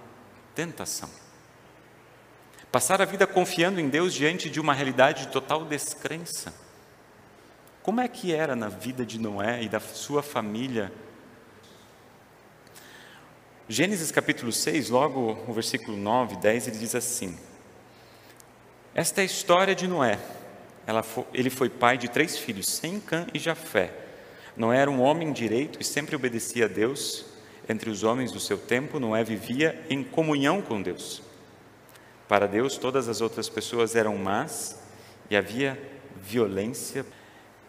tentação? 0.54 1.08
Passar 2.70 3.00
a 3.00 3.04
vida 3.04 3.26
confiando 3.26 3.80
em 3.80 3.88
Deus 3.88 4.12
diante 4.12 4.50
de 4.50 4.60
uma 4.60 4.74
realidade 4.74 5.26
de 5.26 5.32
total 5.32 5.64
descrença. 5.64 6.54
Como 7.82 8.00
é 8.00 8.08
que 8.08 8.34
era 8.34 8.54
na 8.54 8.68
vida 8.68 9.06
de 9.06 9.18
Noé 9.18 9.62
e 9.62 9.68
da 9.68 9.80
sua 9.80 10.22
família 10.22 10.92
Gênesis 13.68 14.12
capítulo 14.12 14.52
6, 14.52 14.90
logo 14.90 15.36
o 15.44 15.52
versículo 15.52 15.96
9, 15.96 16.36
10, 16.36 16.68
ele 16.68 16.78
diz 16.78 16.94
assim: 16.94 17.36
Esta 18.94 19.20
é 19.20 19.22
a 19.22 19.24
história 19.24 19.74
de 19.74 19.88
Noé. 19.88 20.20
Foi, 21.02 21.24
ele 21.34 21.50
foi 21.50 21.68
pai 21.68 21.98
de 21.98 22.08
três 22.08 22.38
filhos, 22.38 22.68
Sem, 22.68 23.00
Cã 23.00 23.26
e 23.34 23.40
Jafé. 23.40 23.92
Noé 24.56 24.78
era 24.78 24.90
um 24.90 25.02
homem 25.02 25.32
direito 25.32 25.80
e 25.80 25.84
sempre 25.84 26.14
obedecia 26.14 26.66
a 26.66 26.68
Deus. 26.68 27.26
Entre 27.68 27.90
os 27.90 28.04
homens 28.04 28.30
do 28.30 28.38
seu 28.38 28.56
tempo, 28.56 29.00
Noé 29.00 29.24
vivia 29.24 29.84
em 29.90 30.04
comunhão 30.04 30.62
com 30.62 30.80
Deus. 30.80 31.20
Para 32.28 32.46
Deus, 32.46 32.76
todas 32.78 33.08
as 33.08 33.20
outras 33.20 33.48
pessoas 33.48 33.96
eram 33.96 34.16
más 34.16 34.78
e 35.28 35.36
havia 35.36 35.76
violência. 36.22 37.04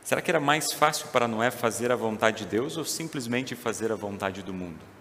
Será 0.04 0.22
que 0.22 0.30
era 0.30 0.40
mais 0.40 0.72
fácil 0.72 1.08
para 1.08 1.28
Noé 1.28 1.50
fazer 1.50 1.92
a 1.92 1.96
vontade 1.96 2.44
de 2.44 2.52
Deus 2.52 2.78
ou 2.78 2.86
simplesmente 2.86 3.56
fazer 3.56 3.92
a 3.92 3.96
vontade 3.96 4.44
do 4.44 4.54
mundo? 4.54 4.98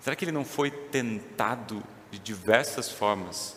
Será 0.00 0.14
que 0.14 0.24
ele 0.24 0.32
não 0.32 0.44
foi 0.44 0.70
tentado 0.70 1.82
de 2.10 2.18
diversas 2.18 2.90
formas 2.90 3.56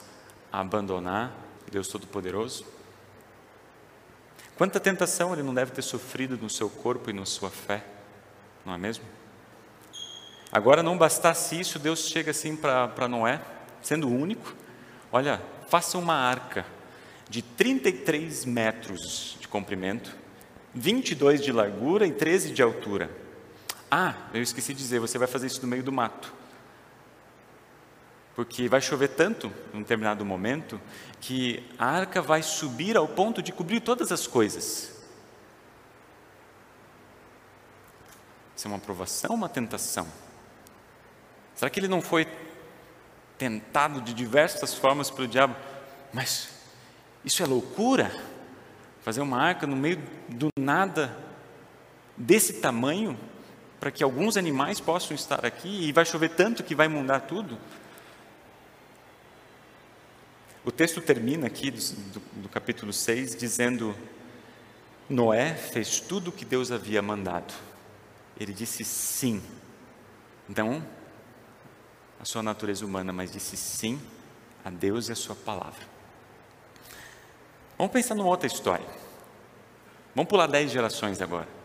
a 0.51 0.59
abandonar 0.59 1.31
Deus 1.71 1.87
Todo-Poderoso? 1.87 2.65
Quanta 4.57 4.79
tentação 4.79 5.33
ele 5.33 5.43
não 5.43 5.53
deve 5.53 5.71
ter 5.71 5.81
sofrido 5.81 6.37
no 6.37 6.49
seu 6.49 6.69
corpo 6.69 7.09
e 7.09 7.13
na 7.13 7.25
sua 7.25 7.49
fé, 7.49 7.83
não 8.65 8.73
é 8.73 8.77
mesmo? 8.77 9.03
Agora, 10.51 10.83
não 10.83 10.97
bastasse 10.97 11.59
isso, 11.59 11.79
Deus 11.79 12.09
chega 12.09 12.31
assim 12.31 12.55
para 12.55 13.07
Noé, 13.07 13.41
sendo 13.81 14.09
único: 14.09 14.53
olha, 15.11 15.41
faça 15.69 15.97
uma 15.97 16.13
arca 16.13 16.65
de 17.29 17.41
33 17.41 18.43
metros 18.43 19.37
de 19.39 19.47
comprimento, 19.47 20.13
22 20.75 21.41
de 21.41 21.51
largura 21.51 22.05
e 22.05 22.11
13 22.11 22.51
de 22.51 22.61
altura. 22.61 23.09
Ah, 23.91 24.15
eu 24.33 24.41
esqueci 24.41 24.73
de 24.73 24.79
dizer, 24.79 24.99
você 24.99 25.17
vai 25.17 25.27
fazer 25.27 25.47
isso 25.47 25.61
no 25.61 25.67
meio 25.67 25.83
do 25.83 25.91
mato 25.91 26.33
porque 28.35 28.67
vai 28.69 28.81
chover 28.81 29.09
tanto 29.09 29.51
em 29.73 29.77
um 29.77 29.81
determinado 29.81 30.25
momento 30.25 30.79
que 31.19 31.63
a 31.77 31.85
arca 31.85 32.21
vai 32.21 32.41
subir 32.41 32.95
ao 32.97 33.07
ponto 33.07 33.41
de 33.41 33.51
cobrir 33.51 33.81
todas 33.81 34.11
as 34.11 34.25
coisas. 34.25 34.99
Isso 38.55 38.67
é 38.67 38.69
uma 38.69 38.77
aprovação 38.77 39.31
ou 39.31 39.35
uma 39.35 39.49
tentação? 39.49 40.07
Será 41.55 41.69
que 41.69 41.79
ele 41.79 41.87
não 41.87 42.01
foi 42.01 42.27
tentado 43.37 44.01
de 44.01 44.13
diversas 44.13 44.73
formas 44.73 45.09
pelo 45.09 45.27
diabo? 45.27 45.55
Mas 46.13 46.49
isso 47.25 47.43
é 47.43 47.45
loucura? 47.45 48.11
Fazer 49.01 49.21
uma 49.21 49.39
arca 49.41 49.67
no 49.67 49.75
meio 49.75 50.01
do 50.29 50.49
nada 50.57 51.17
desse 52.15 52.53
tamanho 52.53 53.19
para 53.81 53.89
que 53.89 54.03
alguns 54.03 54.37
animais 54.37 54.79
possam 54.79 55.15
estar 55.15 55.43
aqui 55.43 55.87
e 55.87 55.91
vai 55.91 56.05
chover 56.05 56.29
tanto 56.29 56.63
que 56.63 56.75
vai 56.75 56.85
inundar 56.85 57.21
tudo? 57.21 57.57
O 60.63 60.71
texto 60.71 61.01
termina 61.01 61.47
aqui 61.47 61.71
do, 61.71 61.79
do, 61.79 62.19
do 62.43 62.49
capítulo 62.49 62.93
6 62.93 63.35
dizendo: 63.35 63.95
Noé 65.09 65.55
fez 65.55 65.99
tudo 65.99 66.27
o 66.29 66.31
que 66.31 66.45
Deus 66.45 66.71
havia 66.71 67.01
mandado. 67.01 67.51
Ele 68.39 68.53
disse 68.53 68.85
sim. 68.85 69.41
Não 70.47 70.85
a 72.19 72.25
sua 72.25 72.43
natureza 72.43 72.85
humana, 72.85 73.11
mas 73.11 73.31
disse 73.31 73.57
sim 73.57 73.99
a 74.63 74.69
Deus 74.69 75.09
e 75.09 75.11
a 75.11 75.15
sua 75.15 75.35
palavra. 75.35 75.83
Vamos 77.79 77.91
pensar 77.91 78.13
numa 78.13 78.29
outra 78.29 78.45
história. 78.45 78.85
Vamos 80.13 80.29
pular 80.29 80.45
dez 80.45 80.69
gerações 80.69 81.19
agora. 81.19 81.60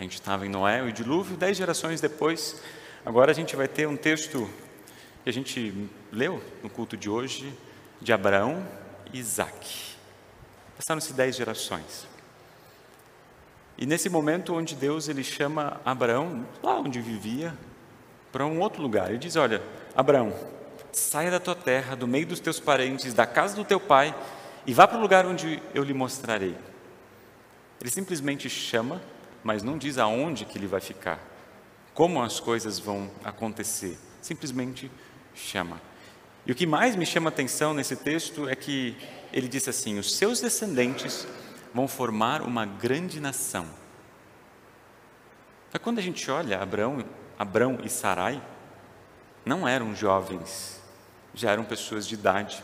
A 0.00 0.02
gente 0.02 0.14
estava 0.14 0.46
em 0.46 0.48
Noé, 0.48 0.82
o 0.82 0.90
dilúvio, 0.90 1.36
dez 1.36 1.58
gerações 1.58 2.00
depois. 2.00 2.62
Agora 3.04 3.32
a 3.32 3.34
gente 3.34 3.54
vai 3.54 3.68
ter 3.68 3.86
um 3.86 3.98
texto 3.98 4.48
que 5.22 5.28
a 5.28 5.32
gente 5.32 5.90
leu 6.10 6.42
no 6.62 6.70
culto 6.70 6.96
de 6.96 7.10
hoje, 7.10 7.52
de 8.00 8.10
Abraão 8.10 8.66
e 9.12 9.18
Isaac. 9.18 9.94
Passaram-se 10.74 11.12
dez 11.12 11.36
gerações. 11.36 12.06
E 13.76 13.84
nesse 13.84 14.08
momento 14.08 14.54
onde 14.54 14.74
Deus 14.74 15.06
ele 15.06 15.22
chama 15.22 15.78
Abraão, 15.84 16.46
lá 16.62 16.80
onde 16.80 16.98
vivia, 16.98 17.52
para 18.32 18.46
um 18.46 18.58
outro 18.60 18.80
lugar. 18.80 19.10
Ele 19.10 19.18
diz: 19.18 19.36
Olha, 19.36 19.62
Abraão, 19.94 20.34
saia 20.92 21.30
da 21.30 21.38
tua 21.38 21.54
terra, 21.54 21.94
do 21.94 22.08
meio 22.08 22.26
dos 22.26 22.40
teus 22.40 22.58
parentes, 22.58 23.12
da 23.12 23.26
casa 23.26 23.54
do 23.54 23.66
teu 23.66 23.78
pai, 23.78 24.14
e 24.66 24.72
vá 24.72 24.88
para 24.88 24.96
o 24.96 25.02
lugar 25.02 25.26
onde 25.26 25.62
eu 25.74 25.84
lhe 25.84 25.92
mostrarei. 25.92 26.56
Ele 27.78 27.90
simplesmente 27.90 28.48
chama, 28.48 29.02
mas 29.42 29.62
não 29.62 29.78
diz 29.78 29.98
aonde 29.98 30.44
que 30.44 30.58
ele 30.58 30.66
vai 30.66 30.80
ficar, 30.80 31.18
como 31.94 32.22
as 32.22 32.40
coisas 32.40 32.78
vão 32.78 33.10
acontecer. 33.24 33.98
Simplesmente 34.20 34.90
chama. 35.34 35.80
E 36.46 36.52
o 36.52 36.54
que 36.54 36.66
mais 36.66 36.96
me 36.96 37.06
chama 37.06 37.28
atenção 37.28 37.74
nesse 37.74 37.96
texto 37.96 38.48
é 38.48 38.54
que 38.54 38.96
ele 39.32 39.48
disse 39.48 39.70
assim: 39.70 39.98
os 39.98 40.14
seus 40.14 40.40
descendentes 40.40 41.26
vão 41.72 41.86
formar 41.86 42.42
uma 42.42 42.66
grande 42.66 43.20
nação. 43.20 43.66
Mas 45.72 45.82
quando 45.82 45.98
a 45.98 46.02
gente 46.02 46.30
olha 46.30 46.60
Abraão, 46.60 47.04
Abraão 47.38 47.78
e 47.84 47.88
Sarai, 47.88 48.42
não 49.44 49.66
eram 49.66 49.94
jovens, 49.94 50.80
já 51.34 51.52
eram 51.52 51.64
pessoas 51.64 52.06
de 52.06 52.14
idade 52.14 52.62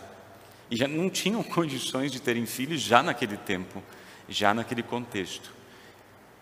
e 0.71 0.77
já 0.77 0.89
não 0.89 1.09
tinham 1.09 1.43
condições 1.45 2.11
de 2.11 2.21
terem 2.21 2.47
filhos 2.47 2.81
já 2.81 3.03
naquele 3.03 3.37
tempo, 3.37 3.83
já 4.29 4.53
naquele 4.53 4.83
contexto. 4.83 5.56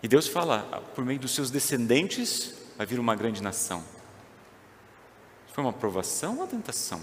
E 0.01 0.07
Deus 0.07 0.27
fala, 0.27 0.59
por 0.93 1.03
meio 1.03 1.19
dos 1.19 1.33
seus 1.33 1.49
descendentes 1.49 2.53
vai 2.77 2.85
vir 2.85 2.99
uma 2.99 3.15
grande 3.15 3.41
nação. 3.41 3.83
Foi 5.53 5.63
uma 5.63 5.71
aprovação 5.71 6.33
ou 6.33 6.39
uma 6.39 6.47
tentação? 6.47 7.01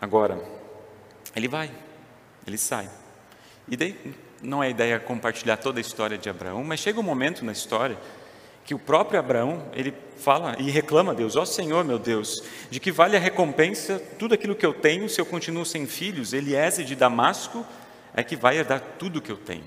Agora, 0.00 0.42
ele 1.34 1.48
vai, 1.48 1.70
ele 2.46 2.58
sai. 2.58 2.88
E 3.68 3.76
daí 3.76 4.14
não 4.42 4.62
é 4.62 4.70
ideia 4.70 4.98
compartilhar 4.98 5.56
toda 5.56 5.78
a 5.78 5.80
história 5.80 6.18
de 6.18 6.28
Abraão, 6.28 6.64
mas 6.64 6.80
chega 6.80 6.98
um 6.98 7.04
momento 7.04 7.44
na 7.44 7.52
história 7.52 7.96
que 8.64 8.74
o 8.74 8.78
próprio 8.78 9.18
Abraão, 9.18 9.68
ele 9.72 9.92
fala 10.16 10.56
e 10.58 10.70
reclama 10.70 11.12
a 11.12 11.14
Deus, 11.14 11.34
ó 11.36 11.42
oh, 11.42 11.46
Senhor 11.46 11.84
meu 11.84 11.98
Deus, 11.98 12.42
de 12.70 12.78
que 12.78 12.92
vale 12.92 13.16
a 13.16 13.20
recompensa 13.20 14.00
tudo 14.18 14.34
aquilo 14.34 14.54
que 14.54 14.64
eu 14.64 14.72
tenho 14.72 15.08
se 15.08 15.20
eu 15.20 15.26
continuo 15.26 15.64
sem 15.64 15.86
filhos, 15.86 16.32
Eliese 16.32 16.84
de 16.84 16.94
Damasco 16.94 17.66
é 18.14 18.22
que 18.22 18.36
vai 18.36 18.58
herdar 18.58 18.80
tudo 18.98 19.18
o 19.18 19.22
que 19.22 19.32
eu 19.32 19.36
tenho, 19.36 19.64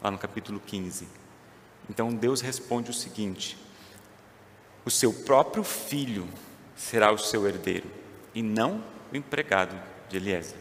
lá 0.00 0.10
no 0.10 0.18
capítulo 0.18 0.60
15. 0.64 1.06
Então 1.88 2.12
Deus 2.12 2.40
responde 2.40 2.90
o 2.90 2.94
seguinte, 2.94 3.58
o 4.84 4.90
seu 4.90 5.12
próprio 5.12 5.64
filho 5.64 6.28
será 6.76 7.12
o 7.12 7.18
seu 7.18 7.46
herdeiro, 7.46 7.90
e 8.34 8.42
não 8.42 8.82
o 9.12 9.16
empregado 9.16 9.76
de 10.08 10.16
Eliese. 10.16 10.54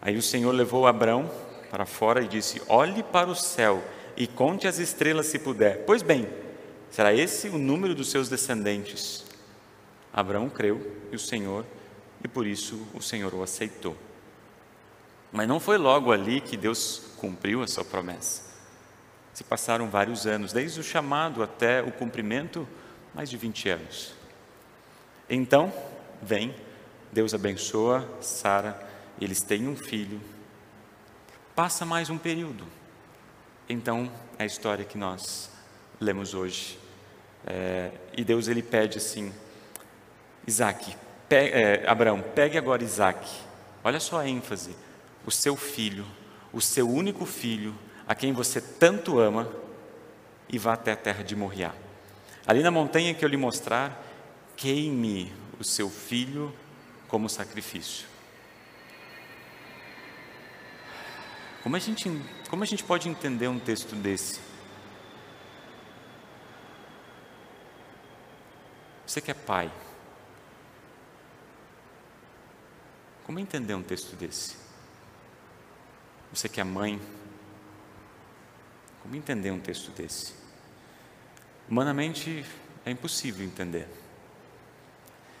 Aí 0.00 0.16
o 0.16 0.22
Senhor 0.22 0.52
levou 0.52 0.86
Abraão 0.86 1.30
para 1.70 1.86
fora 1.86 2.22
e 2.22 2.28
disse, 2.28 2.60
olhe 2.68 3.02
para 3.02 3.30
o 3.30 3.34
céu, 3.34 3.82
e 4.16 4.26
conte 4.26 4.66
as 4.66 4.78
estrelas 4.78 5.26
se 5.26 5.38
puder. 5.38 5.84
Pois 5.86 6.02
bem, 6.02 6.28
será 6.90 7.14
esse 7.14 7.48
o 7.48 7.56
número 7.56 7.94
dos 7.94 8.10
seus 8.10 8.28
descendentes. 8.28 9.24
Abraão 10.12 10.50
creu 10.50 10.98
e 11.10 11.16
o 11.16 11.18
Senhor, 11.18 11.64
e 12.22 12.28
por 12.28 12.46
isso 12.46 12.86
o 12.92 13.00
Senhor 13.00 13.32
o 13.32 13.42
aceitou. 13.42 13.96
Mas 15.32 15.48
não 15.48 15.60
foi 15.60 15.78
logo 15.78 16.12
ali 16.12 16.40
que 16.40 16.56
Deus 16.56 17.12
cumpriu 17.16 17.62
a 17.62 17.66
sua 17.66 17.84
promessa. 17.84 18.50
Se 19.32 19.44
passaram 19.44 19.88
vários 19.88 20.26
anos, 20.26 20.52
desde 20.52 20.80
o 20.80 20.82
chamado 20.82 21.42
até 21.42 21.82
o 21.82 21.92
cumprimento, 21.92 22.66
mais 23.14 23.30
de 23.30 23.36
20 23.36 23.68
anos. 23.68 24.12
Então, 25.28 25.72
vem, 26.20 26.54
Deus 27.12 27.32
abençoa 27.32 28.08
Sara, 28.20 28.80
eles 29.20 29.40
têm 29.40 29.68
um 29.68 29.76
filho. 29.76 30.20
Passa 31.54 31.84
mais 31.84 32.10
um 32.10 32.18
período 32.18 32.66
então, 33.72 34.10
é 34.36 34.42
a 34.42 34.46
história 34.46 34.84
que 34.84 34.98
nós 34.98 35.48
lemos 36.00 36.34
hoje. 36.34 36.76
É, 37.46 37.92
e 38.16 38.24
Deus 38.24 38.48
ele 38.48 38.64
pede 38.64 38.98
assim: 38.98 39.32
Isaac, 40.44 40.96
é, 41.30 41.84
Abraão, 41.86 42.20
pegue 42.20 42.58
agora 42.58 42.82
Isaac. 42.82 43.30
Olha 43.84 44.00
só 44.00 44.18
a 44.18 44.28
ênfase: 44.28 44.74
o 45.26 45.30
seu 45.30 45.56
filho, 45.56 46.06
o 46.52 46.60
seu 46.60 46.88
único 46.88 47.26
filho, 47.26 47.74
a 48.06 48.14
quem 48.14 48.32
você 48.32 48.60
tanto 48.60 49.18
ama, 49.18 49.50
e 50.48 50.58
vá 50.58 50.72
até 50.72 50.92
a 50.92 50.96
terra 50.96 51.22
de 51.22 51.36
Moriá. 51.36 51.72
Ali 52.46 52.62
na 52.62 52.70
montanha 52.70 53.14
que 53.14 53.24
eu 53.24 53.28
lhe 53.28 53.36
mostrar, 53.36 54.04
queime 54.56 55.32
o 55.58 55.64
seu 55.64 55.88
filho 55.88 56.52
como 57.06 57.28
sacrifício. 57.28 58.06
Como 61.62 61.76
a 61.76 61.78
gente, 61.78 62.10
como 62.48 62.62
a 62.62 62.66
gente 62.66 62.82
pode 62.82 63.08
entender 63.08 63.48
um 63.48 63.58
texto 63.58 63.94
desse? 63.94 64.40
Você 69.06 69.20
que 69.20 69.30
é 69.30 69.34
pai, 69.34 69.70
como 73.24 73.38
entender 73.38 73.74
um 73.74 73.82
texto 73.82 74.16
desse? 74.16 74.59
Você 76.32 76.48
que 76.48 76.60
é 76.60 76.64
mãe, 76.64 77.00
como 79.02 79.16
entender 79.16 79.50
um 79.50 79.60
texto 79.60 79.90
desse? 79.90 80.34
Humanamente 81.68 82.44
é 82.84 82.90
impossível 82.90 83.44
entender. 83.44 83.88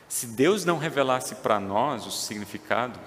Se 0.08 0.26
Deus 0.26 0.64
não 0.64 0.78
revelasse 0.78 1.36
para 1.36 1.60
nós 1.60 2.04
o 2.06 2.10
significado, 2.10 2.98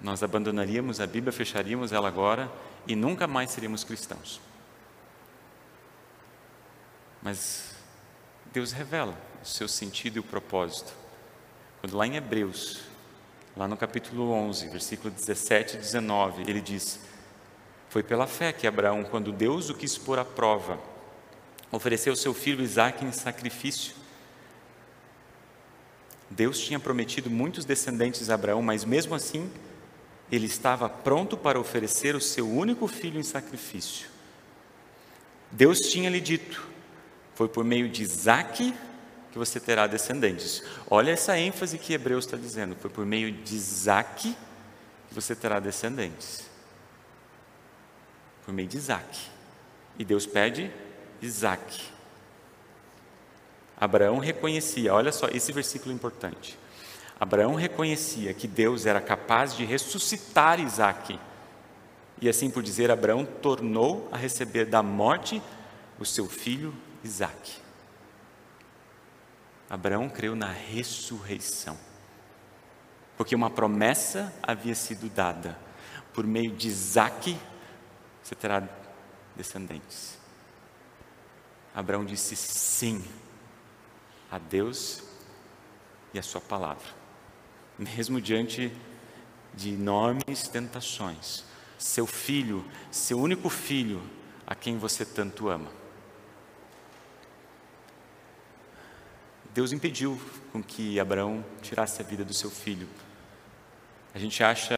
nós 0.00 0.22
abandonaríamos 0.22 1.00
a 1.00 1.06
Bíblia, 1.06 1.32
fecharíamos 1.32 1.90
ela 1.90 2.08
agora 2.08 2.52
e 2.86 2.94
nunca 2.94 3.26
mais 3.26 3.50
seríamos 3.50 3.82
cristãos. 3.82 4.40
Mas 7.22 7.74
Deus 8.52 8.72
revela 8.72 9.18
o 9.42 9.46
seu 9.46 9.66
sentido 9.66 10.16
e 10.16 10.20
o 10.20 10.22
propósito. 10.22 10.92
Quando 11.80 11.96
lá 11.96 12.06
em 12.06 12.16
Hebreus, 12.16 12.82
lá 13.56 13.66
no 13.66 13.76
capítulo 13.76 14.30
11, 14.30 14.68
versículo 14.68 15.10
17 15.10 15.76
e 15.76 15.78
19, 15.78 16.42
ele 16.42 16.60
diz: 16.60 17.00
Foi 17.88 18.02
pela 18.02 18.26
fé 18.26 18.52
que 18.52 18.66
Abraão, 18.66 19.02
quando 19.02 19.32
Deus 19.32 19.70
o 19.70 19.74
quis 19.74 19.96
pôr 19.96 20.18
à 20.18 20.24
prova, 20.24 20.78
ofereceu 21.72 22.14
seu 22.14 22.34
filho 22.34 22.62
Isaque 22.62 23.04
em 23.04 23.12
sacrifício. 23.12 23.94
Deus 26.28 26.58
tinha 26.58 26.78
prometido 26.78 27.30
muitos 27.30 27.64
descendentes 27.64 28.28
a 28.28 28.34
Abraão, 28.34 28.60
mas 28.60 28.84
mesmo 28.84 29.14
assim 29.14 29.50
ele 30.30 30.46
estava 30.46 30.88
pronto 30.88 31.36
para 31.36 31.58
oferecer 31.58 32.14
o 32.14 32.20
seu 32.20 32.50
único 32.50 32.86
filho 32.86 33.18
em 33.18 33.22
sacrifício. 33.22 34.08
Deus 35.50 35.80
tinha 35.80 36.10
lhe 36.10 36.20
dito: 36.20 36.68
foi 37.34 37.48
por 37.48 37.64
meio 37.64 37.88
de 37.88 38.02
Isaac 38.02 38.74
que 39.36 39.38
você 39.38 39.60
terá 39.60 39.86
descendentes. 39.86 40.62
Olha 40.88 41.10
essa 41.10 41.38
ênfase 41.38 41.76
que 41.76 41.92
Hebreus 41.92 42.24
está 42.24 42.38
dizendo: 42.38 42.74
foi 42.74 42.88
por 42.88 43.04
meio 43.04 43.30
de 43.30 43.54
Isaac 43.54 44.34
que 45.08 45.14
você 45.14 45.36
terá 45.36 45.60
descendentes. 45.60 46.46
Por 48.46 48.54
meio 48.54 48.66
de 48.66 48.78
Isaac. 48.78 49.28
E 49.98 50.06
Deus 50.06 50.24
pede 50.24 50.72
Isaac. 51.20 51.82
Abraão 53.78 54.16
reconhecia, 54.16 54.94
olha 54.94 55.12
só, 55.12 55.28
esse 55.28 55.52
versículo 55.52 55.94
importante. 55.94 56.58
Abraão 57.20 57.54
reconhecia 57.54 58.32
que 58.32 58.48
Deus 58.48 58.86
era 58.86 59.02
capaz 59.02 59.54
de 59.54 59.66
ressuscitar 59.66 60.60
Isaac. 60.60 61.20
E 62.22 62.26
assim 62.26 62.48
por 62.48 62.62
dizer, 62.62 62.90
Abraão 62.90 63.26
tornou 63.26 64.08
a 64.10 64.16
receber 64.16 64.64
da 64.64 64.82
morte 64.82 65.42
o 65.98 66.06
seu 66.06 66.26
filho 66.26 66.74
Isaac. 67.04 67.65
Abraão 69.68 70.08
creu 70.08 70.36
na 70.36 70.50
ressurreição, 70.50 71.76
porque 73.16 73.34
uma 73.34 73.50
promessa 73.50 74.32
havia 74.42 74.74
sido 74.74 75.08
dada: 75.08 75.58
por 76.12 76.26
meio 76.26 76.52
de 76.52 76.68
Isaac 76.68 77.38
você 78.22 78.34
terá 78.34 78.62
descendentes. 79.34 80.18
Abraão 81.74 82.04
disse 82.04 82.36
sim 82.36 83.04
a 84.30 84.38
Deus 84.38 85.02
e 86.14 86.18
a 86.18 86.22
Sua 86.22 86.40
palavra 86.40 87.06
mesmo 87.78 88.20
diante 88.20 88.72
de 89.54 89.70
enormes 89.70 90.48
tentações. 90.48 91.44
Seu 91.78 92.06
filho, 92.06 92.64
seu 92.90 93.18
único 93.18 93.48
filho, 93.48 94.02
a 94.46 94.54
quem 94.54 94.78
você 94.78 95.04
tanto 95.04 95.48
ama. 95.48 95.70
Deus 99.56 99.72
impediu 99.72 100.20
com 100.52 100.62
que 100.62 101.00
Abraão 101.00 101.42
tirasse 101.62 102.02
a 102.02 102.04
vida 102.04 102.22
do 102.22 102.34
seu 102.34 102.50
filho. 102.50 102.86
A 104.14 104.18
gente 104.18 104.44
acha 104.44 104.76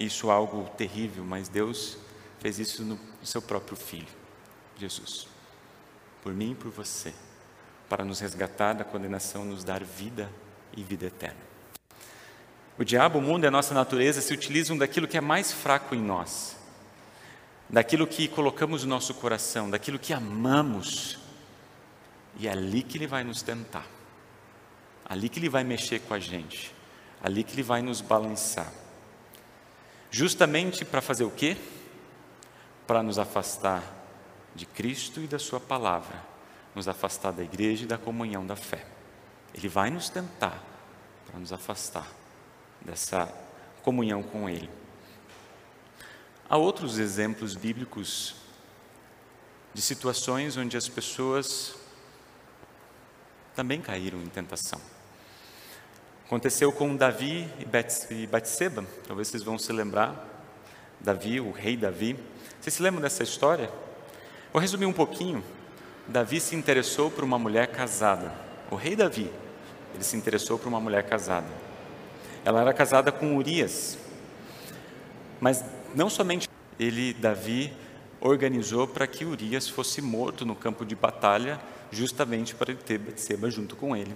isso 0.00 0.28
algo 0.28 0.68
terrível, 0.70 1.24
mas 1.24 1.48
Deus 1.48 1.96
fez 2.40 2.58
isso 2.58 2.82
no 2.82 2.98
seu 3.22 3.40
próprio 3.40 3.76
filho, 3.76 4.08
Jesus. 4.76 5.28
Por 6.20 6.34
mim 6.34 6.50
e 6.50 6.54
por 6.56 6.72
você, 6.72 7.14
para 7.88 8.04
nos 8.04 8.18
resgatar 8.18 8.72
da 8.72 8.82
condenação, 8.82 9.44
nos 9.44 9.62
dar 9.62 9.84
vida 9.84 10.28
e 10.76 10.82
vida 10.82 11.06
eterna. 11.06 11.38
O 12.76 12.82
diabo, 12.82 13.20
o 13.20 13.22
mundo 13.22 13.44
e 13.44 13.46
a 13.46 13.52
nossa 13.52 13.72
natureza 13.72 14.20
se 14.20 14.34
utilizam 14.34 14.76
daquilo 14.76 15.06
que 15.06 15.16
é 15.16 15.20
mais 15.20 15.52
fraco 15.52 15.94
em 15.94 16.02
nós, 16.02 16.56
daquilo 17.70 18.04
que 18.04 18.26
colocamos 18.26 18.82
no 18.82 18.90
nosso 18.90 19.14
coração, 19.14 19.70
daquilo 19.70 19.96
que 19.96 20.12
amamos, 20.12 21.20
e 22.36 22.48
é 22.48 22.50
ali 22.50 22.82
que 22.82 22.98
ele 22.98 23.06
vai 23.06 23.22
nos 23.22 23.42
tentar, 23.42 23.86
ali 25.08 25.28
que 25.28 25.38
ele 25.38 25.48
vai 25.48 25.64
mexer 25.64 26.00
com 26.00 26.14
a 26.14 26.18
gente, 26.18 26.74
ali 27.22 27.42
que 27.42 27.54
ele 27.54 27.62
vai 27.62 27.80
nos 27.80 28.00
balançar. 28.00 28.70
Justamente 30.10 30.84
para 30.84 31.00
fazer 31.00 31.24
o 31.24 31.30
quê? 31.30 31.56
Para 32.86 33.02
nos 33.02 33.18
afastar 33.18 33.82
de 34.54 34.66
Cristo 34.66 35.20
e 35.20 35.26
da 35.26 35.38
Sua 35.38 35.60
palavra, 35.60 36.22
nos 36.74 36.88
afastar 36.88 37.32
da 37.32 37.42
igreja 37.42 37.84
e 37.84 37.86
da 37.86 37.98
comunhão 37.98 38.46
da 38.46 38.56
fé. 38.56 38.86
Ele 39.54 39.68
vai 39.68 39.90
nos 39.90 40.08
tentar 40.08 40.62
para 41.26 41.38
nos 41.38 41.52
afastar 41.52 42.06
dessa 42.80 43.32
comunhão 43.82 44.22
com 44.22 44.48
Ele. 44.48 44.68
Há 46.48 46.56
outros 46.56 46.98
exemplos 46.98 47.54
bíblicos 47.54 48.34
de 49.74 49.82
situações 49.82 50.56
onde 50.56 50.76
as 50.76 50.88
pessoas 50.88 51.74
também 53.54 53.82
caíram 53.82 54.22
em 54.22 54.28
tentação. 54.28 54.80
Aconteceu 56.28 56.70
com 56.70 56.94
Davi 56.94 57.48
e 57.58 58.26
Batseba, 58.26 58.84
talvez 59.06 59.28
vocês 59.28 59.42
vão 59.42 59.58
se 59.58 59.72
lembrar. 59.72 60.28
Davi, 61.00 61.40
o 61.40 61.50
rei 61.50 61.74
Davi. 61.74 62.18
Vocês 62.60 62.74
se 62.74 62.82
lembram 62.82 63.00
dessa 63.00 63.22
história? 63.22 63.70
Vou 64.52 64.60
resumir 64.60 64.84
um 64.84 64.92
pouquinho. 64.92 65.42
Davi 66.06 66.38
se 66.38 66.54
interessou 66.54 67.10
por 67.10 67.24
uma 67.24 67.38
mulher 67.38 67.68
casada. 67.68 68.30
O 68.70 68.76
rei 68.76 68.94
Davi, 68.94 69.30
ele 69.94 70.04
se 70.04 70.18
interessou 70.18 70.58
por 70.58 70.68
uma 70.68 70.78
mulher 70.78 71.04
casada. 71.04 71.48
Ela 72.44 72.60
era 72.60 72.74
casada 72.74 73.10
com 73.10 73.34
Urias. 73.34 73.96
Mas 75.40 75.64
não 75.94 76.10
somente 76.10 76.46
ele, 76.78 77.14
Davi, 77.14 77.72
organizou 78.20 78.86
para 78.86 79.06
que 79.06 79.24
Urias 79.24 79.66
fosse 79.66 80.02
morto 80.02 80.44
no 80.44 80.54
campo 80.54 80.84
de 80.84 80.94
batalha, 80.94 81.58
justamente 81.90 82.54
para 82.54 82.72
ele 82.72 82.82
ter 82.82 82.98
Betseba 82.98 83.50
junto 83.50 83.74
com 83.74 83.96
ele. 83.96 84.14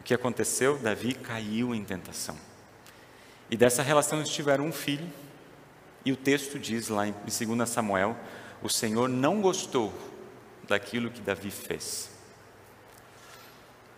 O 0.00 0.02
que 0.02 0.14
aconteceu? 0.14 0.78
Davi 0.78 1.12
caiu 1.12 1.74
em 1.74 1.84
tentação. 1.84 2.34
E 3.50 3.56
dessa 3.56 3.82
relação 3.82 4.18
eles 4.18 4.30
tiveram 4.30 4.64
um 4.64 4.72
filho, 4.72 5.06
e 6.06 6.10
o 6.10 6.16
texto 6.16 6.58
diz 6.58 6.88
lá 6.88 7.06
em 7.06 7.12
2 7.12 7.68
Samuel: 7.68 8.16
o 8.62 8.68
Senhor 8.70 9.10
não 9.10 9.42
gostou 9.42 9.92
daquilo 10.66 11.10
que 11.10 11.20
Davi 11.20 11.50
fez. 11.50 12.08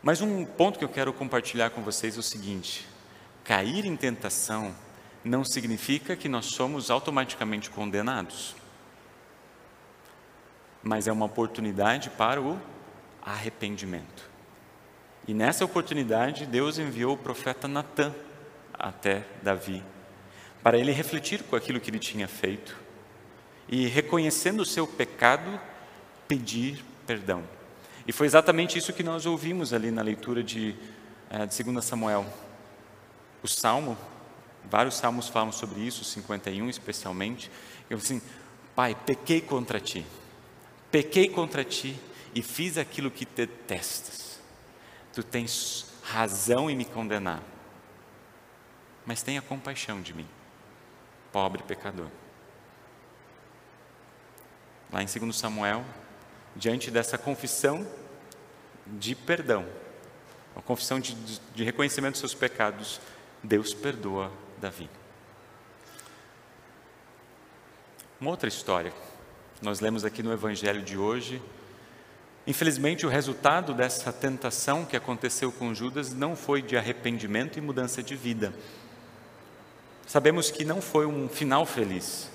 Mas 0.03 0.21
um 0.21 0.45
ponto 0.45 0.77
que 0.77 0.85
eu 0.85 0.88
quero 0.88 1.12
compartilhar 1.12 1.71
com 1.71 1.83
vocês 1.83 2.17
é 2.17 2.19
o 2.19 2.23
seguinte: 2.23 2.85
cair 3.45 3.85
em 3.85 3.97
tentação 3.97 4.75
não 5.25 5.45
significa 5.45 6.17
que 6.17 6.29
nós 6.29 6.47
somos 6.47 6.91
automaticamente 6.91 7.71
condenados, 7.71 8.57
mas 10.83 11.07
é 11.07 11.12
uma 11.12 11.27
oportunidade 11.27 12.11
para 12.11 12.43
o 12.43 12.61
arrependimento. 13.25 14.32
E 15.27 15.33
nessa 15.33 15.65
oportunidade, 15.65 16.47
Deus 16.47 16.79
enviou 16.79 17.15
o 17.15 17.19
profeta 17.19 17.69
Natã 17.69 18.13
até 18.73 19.25
Davi, 19.43 19.83
para 20.63 20.79
ele 20.79 20.91
refletir 20.93 21.43
com 21.45 21.55
aquilo 21.55 21.81
que 21.81 21.91
ele 21.91 21.99
tinha 21.99 22.27
feito 22.27 22.77
e, 23.69 23.87
reconhecendo 23.87 24.61
o 24.61 24.67
seu 24.67 24.87
pecado, 24.87 25.61
pedir 26.27 26.85
perdão. 27.07 27.45
E 28.07 28.13
foi 28.13 28.27
exatamente 28.27 28.77
isso 28.77 28.93
que 28.93 29.03
nós 29.03 29.27
ouvimos 29.27 29.73
ali 29.73 29.91
na 29.91 30.03
leitura 30.03 30.43
de, 30.43 30.75
é, 31.31 31.47
de 31.47 31.63
2 31.63 31.85
Samuel. 31.85 32.27
O 33.43 33.49
salmo, 33.49 33.97
vários 34.69 34.97
salmos 34.97 35.29
falam 35.29 35.53
sobre 35.53 35.81
isso, 35.81 36.05
51 36.05 36.69
especialmente. 36.69 37.51
Eu 37.89 37.99
assim, 37.99 38.21
Pai, 38.75 38.97
pequei 39.07 39.41
contra 39.41 39.79
ti, 39.79 40.05
pequei 40.91 41.29
contra 41.29 41.63
ti 41.63 41.95
e 42.35 42.43
fiz 42.43 42.79
aquilo 42.79 43.11
que 43.11 43.27
detestas. 43.27 44.32
Tu 45.12 45.22
tens 45.22 45.87
razão 46.03 46.70
em 46.70 46.77
me 46.77 46.85
condenar, 46.85 47.42
mas 49.05 49.22
tenha 49.22 49.42
compaixão 49.42 50.01
de 50.01 50.14
mim, 50.14 50.29
pobre 51.31 51.62
pecador. 51.62 52.09
Lá 54.90 55.03
em 55.03 55.07
2 55.07 55.35
Samuel, 55.37 55.85
diante 56.55 56.90
dessa 56.90 57.16
confissão 57.16 57.87
de 58.87 59.14
perdão, 59.14 59.66
a 60.55 60.61
confissão 60.61 61.01
de, 61.01 61.14
de 61.14 61.64
reconhecimento 61.64 62.12
dos 62.12 62.20
seus 62.20 62.35
pecados, 62.35 63.01
Deus 63.42 63.72
perdoa 63.72 64.31
Davi. 64.61 64.88
Uma 68.20 68.31
outra 68.31 68.48
história, 68.48 68.92
nós 69.61 69.81
lemos 69.81 70.05
aqui 70.05 70.22
no 70.22 70.33
Evangelho 70.33 70.83
de 70.83 70.96
hoje. 70.96 71.42
Infelizmente, 72.47 73.07
o 73.07 73.09
resultado 73.09 73.73
dessa 73.73 74.13
tentação 74.13 74.85
que 74.85 74.97
aconteceu 74.97 75.53
com 75.53 75.75
Judas 75.75 76.13
não 76.13 76.35
foi 76.35 76.61
de 76.61 76.77
arrependimento 76.77 77.59
e 77.59 77.63
mudança 77.63 78.03
de 78.03 78.17
vida. 78.17 78.53
Sabemos 80.07 80.51
que 80.51 80.65
não 80.65 80.83
foi 80.83 81.07
um 81.07 81.29
final 81.29 81.65
feliz 81.65 82.33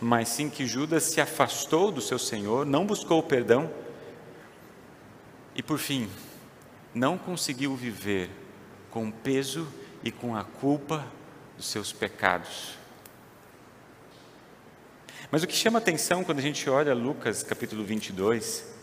mas 0.00 0.28
sim 0.28 0.50
que 0.50 0.66
Judas 0.66 1.04
se 1.04 1.20
afastou 1.20 1.90
do 1.90 2.00
seu 2.00 2.18
Senhor, 2.18 2.66
não 2.66 2.86
buscou 2.86 3.18
o 3.18 3.22
perdão 3.22 3.70
e, 5.54 5.62
por 5.62 5.78
fim, 5.78 6.08
não 6.94 7.16
conseguiu 7.16 7.74
viver 7.74 8.30
com 8.90 9.08
o 9.08 9.12
peso 9.12 9.66
e 10.02 10.10
com 10.10 10.36
a 10.36 10.44
culpa 10.44 11.06
dos 11.56 11.66
seus 11.66 11.92
pecados. 11.92 12.76
Mas 15.30 15.42
o 15.42 15.46
que 15.46 15.54
chama 15.54 15.78
atenção 15.78 16.22
quando 16.22 16.38
a 16.38 16.42
gente 16.42 16.68
olha 16.68 16.94
Lucas 16.94 17.42
capítulo 17.42 17.84
22, 17.84 18.75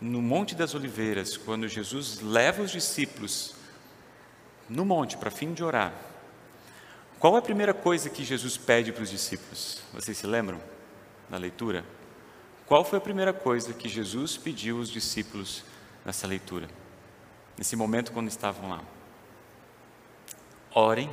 no 0.00 0.22
Monte 0.22 0.54
das 0.54 0.74
Oliveiras, 0.74 1.36
quando 1.36 1.66
Jesus 1.66 2.20
leva 2.20 2.62
os 2.62 2.70
discípulos 2.70 3.54
no 4.68 4.84
monte 4.84 5.16
para 5.16 5.30
fim 5.30 5.54
de 5.54 5.64
orar, 5.64 5.92
qual 7.18 7.34
é 7.34 7.38
a 7.38 7.42
primeira 7.42 7.74
coisa 7.74 8.08
que 8.08 8.24
Jesus 8.24 8.56
pede 8.56 8.92
para 8.92 9.02
os 9.02 9.10
discípulos? 9.10 9.82
Vocês 9.92 10.16
se 10.16 10.26
lembram 10.26 10.60
na 11.28 11.36
leitura? 11.36 11.84
Qual 12.66 12.84
foi 12.84 12.98
a 12.98 13.00
primeira 13.00 13.32
coisa 13.32 13.72
que 13.72 13.88
Jesus 13.88 14.36
pediu 14.36 14.78
aos 14.78 14.88
discípulos 14.88 15.64
nessa 16.04 16.26
leitura? 16.26 16.68
Nesse 17.56 17.74
momento 17.74 18.12
quando 18.12 18.28
estavam 18.28 18.70
lá. 18.70 18.84
Orem 20.72 21.10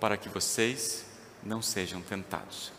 para 0.00 0.16
que 0.16 0.28
vocês 0.28 1.04
não 1.42 1.60
sejam 1.60 2.00
tentados. 2.00 2.72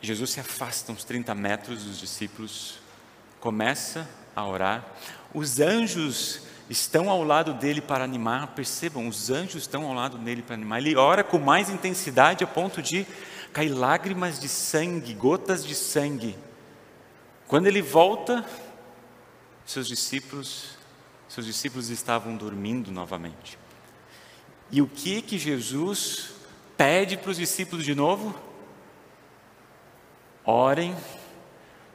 Jesus 0.00 0.30
se 0.30 0.40
afasta 0.40 0.90
uns 0.90 1.04
30 1.04 1.34
metros 1.34 1.84
dos 1.84 1.98
discípulos, 1.98 2.78
começa 3.40 4.08
a 4.34 4.46
orar. 4.46 4.84
Os 5.32 5.60
anjos 5.60 6.42
estão 6.70 7.10
ao 7.10 7.22
lado 7.22 7.54
dele 7.54 7.80
para 7.80 8.04
animar. 8.04 8.48
Percebam, 8.48 9.08
os 9.08 9.30
anjos 9.30 9.62
estão 9.62 9.86
ao 9.86 9.94
lado 9.94 10.18
dele 10.18 10.42
para 10.42 10.54
animar. 10.54 10.78
Ele 10.78 10.96
ora 10.96 11.24
com 11.24 11.38
mais 11.38 11.70
intensidade 11.70 12.44
a 12.44 12.46
ponto 12.46 12.82
de 12.82 13.06
cair 13.52 13.70
lágrimas 13.70 14.38
de 14.38 14.48
sangue, 14.48 15.14
gotas 15.14 15.64
de 15.64 15.74
sangue. 15.74 16.36
Quando 17.46 17.66
ele 17.66 17.80
volta, 17.80 18.44
seus 19.64 19.88
discípulos, 19.88 20.76
seus 21.28 21.46
discípulos 21.46 21.88
estavam 21.88 22.36
dormindo 22.36 22.90
novamente. 22.90 23.58
E 24.70 24.82
o 24.82 24.86
que 24.86 25.22
que 25.22 25.38
Jesus 25.38 26.30
pede 26.76 27.16
para 27.16 27.30
os 27.30 27.38
discípulos 27.38 27.84
de 27.84 27.94
novo? 27.94 28.34
Orem 30.44 30.94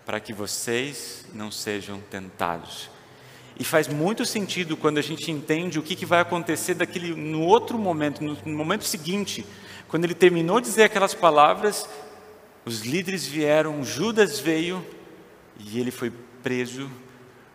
para 0.06 0.20
que 0.20 0.34
vocês 0.34 1.26
não 1.34 1.52
sejam 1.52 2.00
tentados. 2.10 2.90
E 3.58 3.64
faz 3.64 3.88
muito 3.88 4.26
sentido 4.26 4.76
quando 4.76 4.98
a 4.98 5.02
gente 5.02 5.32
entende 5.32 5.78
o 5.78 5.84
que, 5.84 5.96
que 5.96 6.06
vai 6.06 6.20
acontecer 6.20 6.74
daquele, 6.74 7.14
no 7.14 7.42
outro 7.42 7.78
momento, 7.78 8.24
no, 8.24 8.38
no 8.46 8.58
momento 8.58 8.84
seguinte, 8.84 9.46
quando 9.88 10.06
ele 10.06 10.16
terminou 10.16 10.60
de 10.60 10.68
dizer 10.68 10.84
aquelas 10.84 11.14
palavras, 11.14 11.88
os 12.66 12.82
líderes 12.82 13.28
vieram, 13.28 13.84
Judas 13.84 14.40
veio 14.40 14.86
e 15.60 15.80
ele 15.80 15.92
foi 15.92 16.12
preso, 16.42 16.90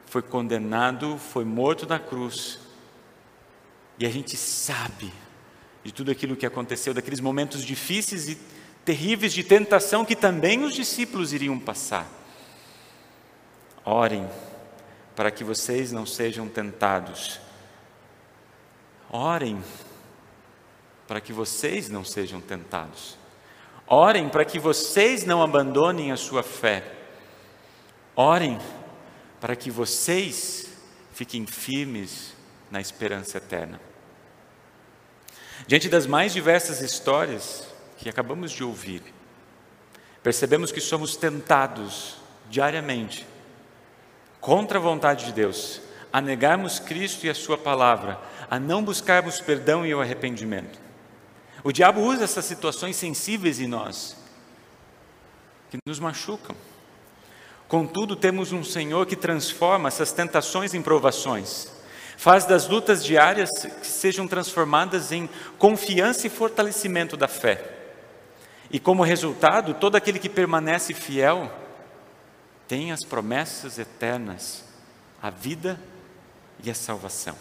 foi 0.06 0.22
condenado, 0.22 1.18
foi 1.18 1.44
morto 1.44 1.86
na 1.86 1.98
cruz. 1.98 2.60
E 3.98 4.06
a 4.06 4.10
gente 4.10 4.36
sabe 4.36 5.12
de 5.82 5.92
tudo 5.92 6.10
aquilo 6.10 6.36
que 6.36 6.46
aconteceu, 6.46 6.94
daqueles 6.94 7.20
momentos 7.20 7.64
difíceis 7.64 8.28
e 8.28 8.38
terríveis 8.84 9.32
de 9.32 9.42
tentação 9.42 10.04
que 10.04 10.14
também 10.14 10.62
os 10.64 10.74
discípulos 10.74 11.32
iriam 11.32 11.58
passar. 11.58 12.06
Orem 13.90 14.28
para 15.16 15.30
que 15.30 15.42
vocês 15.42 15.92
não 15.92 16.04
sejam 16.04 16.46
tentados. 16.46 17.40
Orem 19.08 19.64
para 21.06 21.22
que 21.22 21.32
vocês 21.32 21.88
não 21.88 22.04
sejam 22.04 22.38
tentados. 22.38 23.16
Orem 23.86 24.28
para 24.28 24.44
que 24.44 24.58
vocês 24.58 25.24
não 25.24 25.42
abandonem 25.42 26.12
a 26.12 26.18
sua 26.18 26.42
fé. 26.42 26.84
Orem 28.14 28.58
para 29.40 29.56
que 29.56 29.70
vocês 29.70 30.68
fiquem 31.14 31.46
firmes 31.46 32.34
na 32.70 32.82
esperança 32.82 33.38
eterna. 33.38 33.80
Diante 35.66 35.88
das 35.88 36.06
mais 36.06 36.34
diversas 36.34 36.82
histórias 36.82 37.66
que 37.96 38.10
acabamos 38.10 38.52
de 38.52 38.62
ouvir, 38.62 39.02
percebemos 40.22 40.70
que 40.70 40.80
somos 40.80 41.16
tentados 41.16 42.18
diariamente, 42.50 43.26
contra 44.40 44.78
a 44.78 44.80
vontade 44.80 45.26
de 45.26 45.32
Deus, 45.32 45.80
a 46.12 46.20
negarmos 46.20 46.78
Cristo 46.78 47.26
e 47.26 47.30
a 47.30 47.34
Sua 47.34 47.58
palavra, 47.58 48.18
a 48.50 48.58
não 48.58 48.82
buscarmos 48.82 49.40
perdão 49.40 49.84
e 49.84 49.94
o 49.94 50.00
arrependimento. 50.00 50.80
O 51.62 51.72
diabo 51.72 52.00
usa 52.00 52.24
essas 52.24 52.44
situações 52.44 52.96
sensíveis 52.96 53.60
em 53.60 53.66
nós, 53.66 54.16
que 55.70 55.78
nos 55.86 55.98
machucam. 55.98 56.56
Contudo, 57.66 58.16
temos 58.16 58.52
um 58.52 58.64
Senhor 58.64 59.04
que 59.06 59.16
transforma 59.16 59.88
essas 59.88 60.12
tentações 60.12 60.72
em 60.72 60.80
provações, 60.80 61.70
faz 62.16 62.46
das 62.46 62.66
lutas 62.66 63.04
diárias 63.04 63.50
que 63.50 63.86
sejam 63.86 64.26
transformadas 64.26 65.12
em 65.12 65.28
confiança 65.58 66.26
e 66.26 66.30
fortalecimento 66.30 67.16
da 67.16 67.28
fé. 67.28 67.74
E 68.70 68.80
como 68.80 69.02
resultado, 69.02 69.74
todo 69.74 69.96
aquele 69.96 70.18
que 70.18 70.28
permanece 70.28 70.94
fiel 70.94 71.50
tem 72.68 72.92
as 72.92 73.02
promessas 73.02 73.78
eternas, 73.78 74.62
a 75.22 75.30
vida 75.30 75.80
e 76.62 76.70
a 76.70 76.74
salvação. 76.74 77.34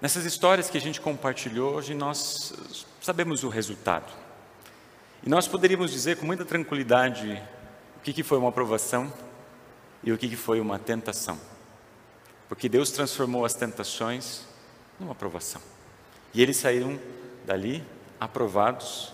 Nessas 0.00 0.24
histórias 0.24 0.70
que 0.70 0.78
a 0.78 0.80
gente 0.80 1.00
compartilhou 1.00 1.74
hoje, 1.74 1.94
nós 1.94 2.54
sabemos 3.02 3.44
o 3.44 3.48
resultado. 3.48 4.10
E 5.22 5.28
nós 5.28 5.46
poderíamos 5.46 5.90
dizer 5.90 6.16
com 6.16 6.24
muita 6.24 6.44
tranquilidade 6.44 7.42
o 7.96 8.00
que, 8.00 8.12
que 8.12 8.22
foi 8.22 8.38
uma 8.38 8.48
aprovação 8.48 9.12
e 10.02 10.10
o 10.10 10.16
que, 10.16 10.28
que 10.28 10.36
foi 10.36 10.60
uma 10.60 10.78
tentação. 10.78 11.38
Porque 12.48 12.68
Deus 12.68 12.90
transformou 12.90 13.44
as 13.44 13.54
tentações 13.54 14.46
numa 14.98 15.12
aprovação. 15.12 15.60
E 16.32 16.40
eles 16.40 16.56
saíram 16.56 16.98
dali 17.44 17.84
aprovados, 18.18 19.12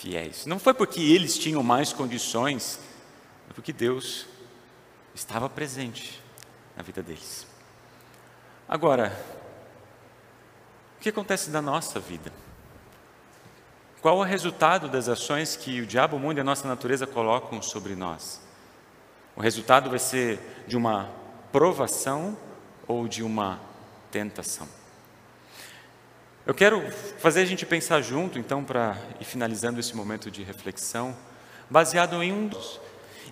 fiéis. 0.00 0.46
Não 0.46 0.58
foi 0.58 0.72
porque 0.72 1.00
eles 1.00 1.38
tinham 1.38 1.62
mais 1.62 1.92
condições, 1.92 2.80
é 3.50 3.52
porque 3.52 3.72
Deus 3.72 4.26
estava 5.14 5.48
presente 5.48 6.20
na 6.74 6.82
vida 6.82 7.02
deles. 7.02 7.46
Agora, 8.66 9.12
o 10.96 11.00
que 11.00 11.10
acontece 11.10 11.50
na 11.50 11.60
nossa 11.60 12.00
vida? 12.00 12.32
Qual 14.00 14.16
o 14.16 14.22
resultado 14.22 14.88
das 14.88 15.08
ações 15.08 15.56
que 15.56 15.82
o 15.82 15.86
diabo, 15.86 16.16
o 16.16 16.20
mundo 16.20 16.38
e 16.38 16.40
a 16.40 16.44
nossa 16.44 16.66
natureza 16.66 17.06
colocam 17.06 17.60
sobre 17.60 17.94
nós? 17.94 18.40
O 19.36 19.42
resultado 19.42 19.90
vai 19.90 19.98
ser 19.98 20.64
de 20.66 20.76
uma 20.76 21.10
provação 21.52 22.36
ou 22.86 23.06
de 23.06 23.22
uma 23.22 23.60
tentação? 24.10 24.79
Eu 26.50 26.54
quero 26.54 26.82
fazer 27.20 27.42
a 27.42 27.44
gente 27.44 27.64
pensar 27.64 28.02
junto, 28.02 28.36
então, 28.36 28.64
para 28.64 28.98
ir 29.20 29.24
finalizando 29.24 29.78
esse 29.78 29.94
momento 29.94 30.32
de 30.32 30.42
reflexão, 30.42 31.16
baseado 31.70 32.20
em 32.24 32.32
um 32.32 32.48
dos. 32.48 32.80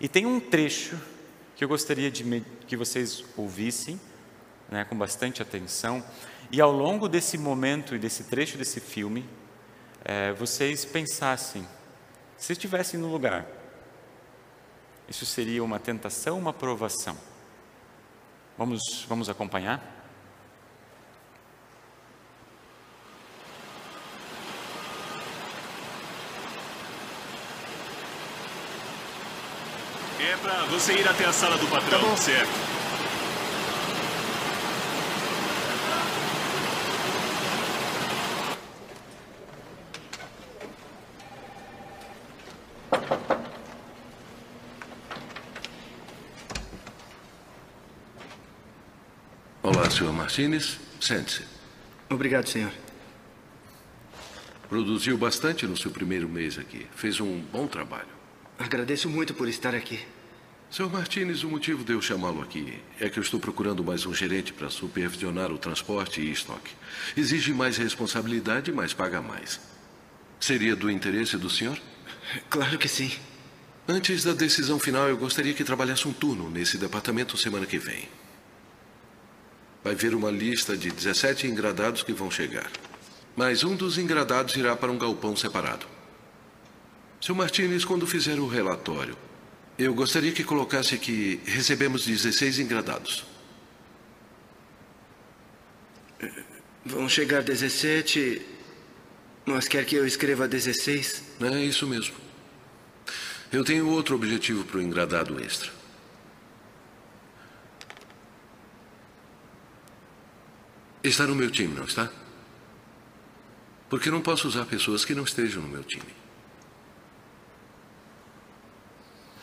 E 0.00 0.06
tem 0.06 0.24
um 0.24 0.38
trecho 0.38 0.96
que 1.56 1.64
eu 1.64 1.68
gostaria 1.68 2.12
de 2.12 2.44
que 2.68 2.76
vocês 2.76 3.24
ouvissem, 3.36 4.00
né, 4.70 4.84
com 4.84 4.96
bastante 4.96 5.42
atenção, 5.42 6.00
e 6.52 6.60
ao 6.60 6.70
longo 6.70 7.08
desse 7.08 7.36
momento 7.36 7.96
e 7.96 7.98
desse 7.98 8.22
trecho 8.22 8.56
desse 8.56 8.78
filme, 8.78 9.28
é, 10.04 10.32
vocês 10.34 10.84
pensassem, 10.84 11.66
se 12.36 12.52
estivessem 12.52 13.00
no 13.00 13.10
lugar, 13.10 13.44
isso 15.08 15.26
seria 15.26 15.64
uma 15.64 15.80
tentação 15.80 16.38
uma 16.38 16.52
provação? 16.52 17.18
Vamos, 18.56 19.04
vamos 19.08 19.28
acompanhar? 19.28 19.97
É 30.38 30.42
pra 30.42 30.64
você 30.66 30.92
ir 30.92 31.08
até 31.08 31.24
a 31.24 31.32
sala 31.32 31.58
do 31.58 31.66
patrão, 31.66 32.00
tá 32.00 32.16
certo? 32.16 32.68
Sr. 49.98 50.12
Martinez, 50.12 50.78
sente-se. 51.00 51.42
Obrigado, 52.08 52.46
senhor. 52.46 52.70
Produziu 54.68 55.18
bastante 55.18 55.66
no 55.66 55.76
seu 55.76 55.90
primeiro 55.90 56.28
mês 56.28 56.56
aqui. 56.56 56.86
Fez 56.94 57.18
um 57.18 57.40
bom 57.40 57.66
trabalho. 57.66 58.06
Agradeço 58.56 59.08
muito 59.08 59.34
por 59.34 59.48
estar 59.48 59.74
aqui. 59.74 60.06
Sr. 60.70 60.90
Martinez, 60.90 61.44
o 61.44 61.48
motivo 61.48 61.82
de 61.82 61.94
eu 61.94 62.02
chamá-lo 62.02 62.42
aqui 62.42 62.78
é 63.00 63.08
que 63.08 63.18
eu 63.18 63.22
estou 63.22 63.40
procurando 63.40 63.82
mais 63.82 64.04
um 64.04 64.12
gerente 64.12 64.52
para 64.52 64.68
supervisionar 64.68 65.50
o 65.50 65.56
transporte 65.56 66.20
e 66.20 66.30
estoque. 66.30 66.72
Exige 67.16 67.54
mais 67.54 67.78
responsabilidade, 67.78 68.70
mas 68.70 68.92
paga 68.92 69.22
mais. 69.22 69.58
Seria 70.38 70.76
do 70.76 70.90
interesse 70.90 71.38
do 71.38 71.48
senhor? 71.48 71.80
Claro 72.50 72.76
que 72.76 72.86
sim. 72.86 73.10
Antes 73.88 74.22
da 74.22 74.34
decisão 74.34 74.78
final, 74.78 75.08
eu 75.08 75.16
gostaria 75.16 75.54
que 75.54 75.64
trabalhasse 75.64 76.06
um 76.06 76.12
turno 76.12 76.50
nesse 76.50 76.76
departamento 76.76 77.38
semana 77.38 77.64
que 77.64 77.78
vem. 77.78 78.06
Vai 79.82 79.94
ver 79.94 80.14
uma 80.14 80.30
lista 80.30 80.76
de 80.76 80.90
17 80.90 81.46
engradados 81.46 82.02
que 82.02 82.12
vão 82.12 82.30
chegar. 82.30 82.70
Mas 83.34 83.64
um 83.64 83.74
dos 83.74 83.96
engradados 83.96 84.54
irá 84.54 84.76
para 84.76 84.92
um 84.92 84.98
galpão 84.98 85.34
separado. 85.34 85.86
Seu 87.22 87.34
Martinez, 87.34 87.86
quando 87.86 88.06
fizer 88.06 88.38
o 88.38 88.46
relatório, 88.46 89.16
eu 89.78 89.94
gostaria 89.94 90.32
que 90.32 90.42
colocasse 90.42 90.98
que 90.98 91.40
recebemos 91.46 92.04
16 92.04 92.58
engradados. 92.58 93.24
Vão 96.84 97.08
chegar 97.08 97.42
17, 97.42 98.42
mas 99.46 99.68
quer 99.68 99.84
que 99.84 99.94
eu 99.94 100.04
escreva 100.04 100.48
16? 100.48 101.22
É 101.40 101.64
isso 101.64 101.86
mesmo. 101.86 102.16
Eu 103.52 103.64
tenho 103.64 103.88
outro 103.88 104.16
objetivo 104.16 104.64
para 104.64 104.78
o 104.78 104.82
engradado 104.82 105.40
extra. 105.40 105.70
Está 111.04 111.26
no 111.26 111.36
meu 111.36 111.50
time, 111.50 111.72
não 111.72 111.84
está? 111.84 112.10
Porque 113.88 114.10
não 114.10 114.20
posso 114.20 114.48
usar 114.48 114.66
pessoas 114.66 115.04
que 115.04 115.14
não 115.14 115.22
estejam 115.22 115.62
no 115.62 115.68
meu 115.68 115.84
time. 115.84 116.17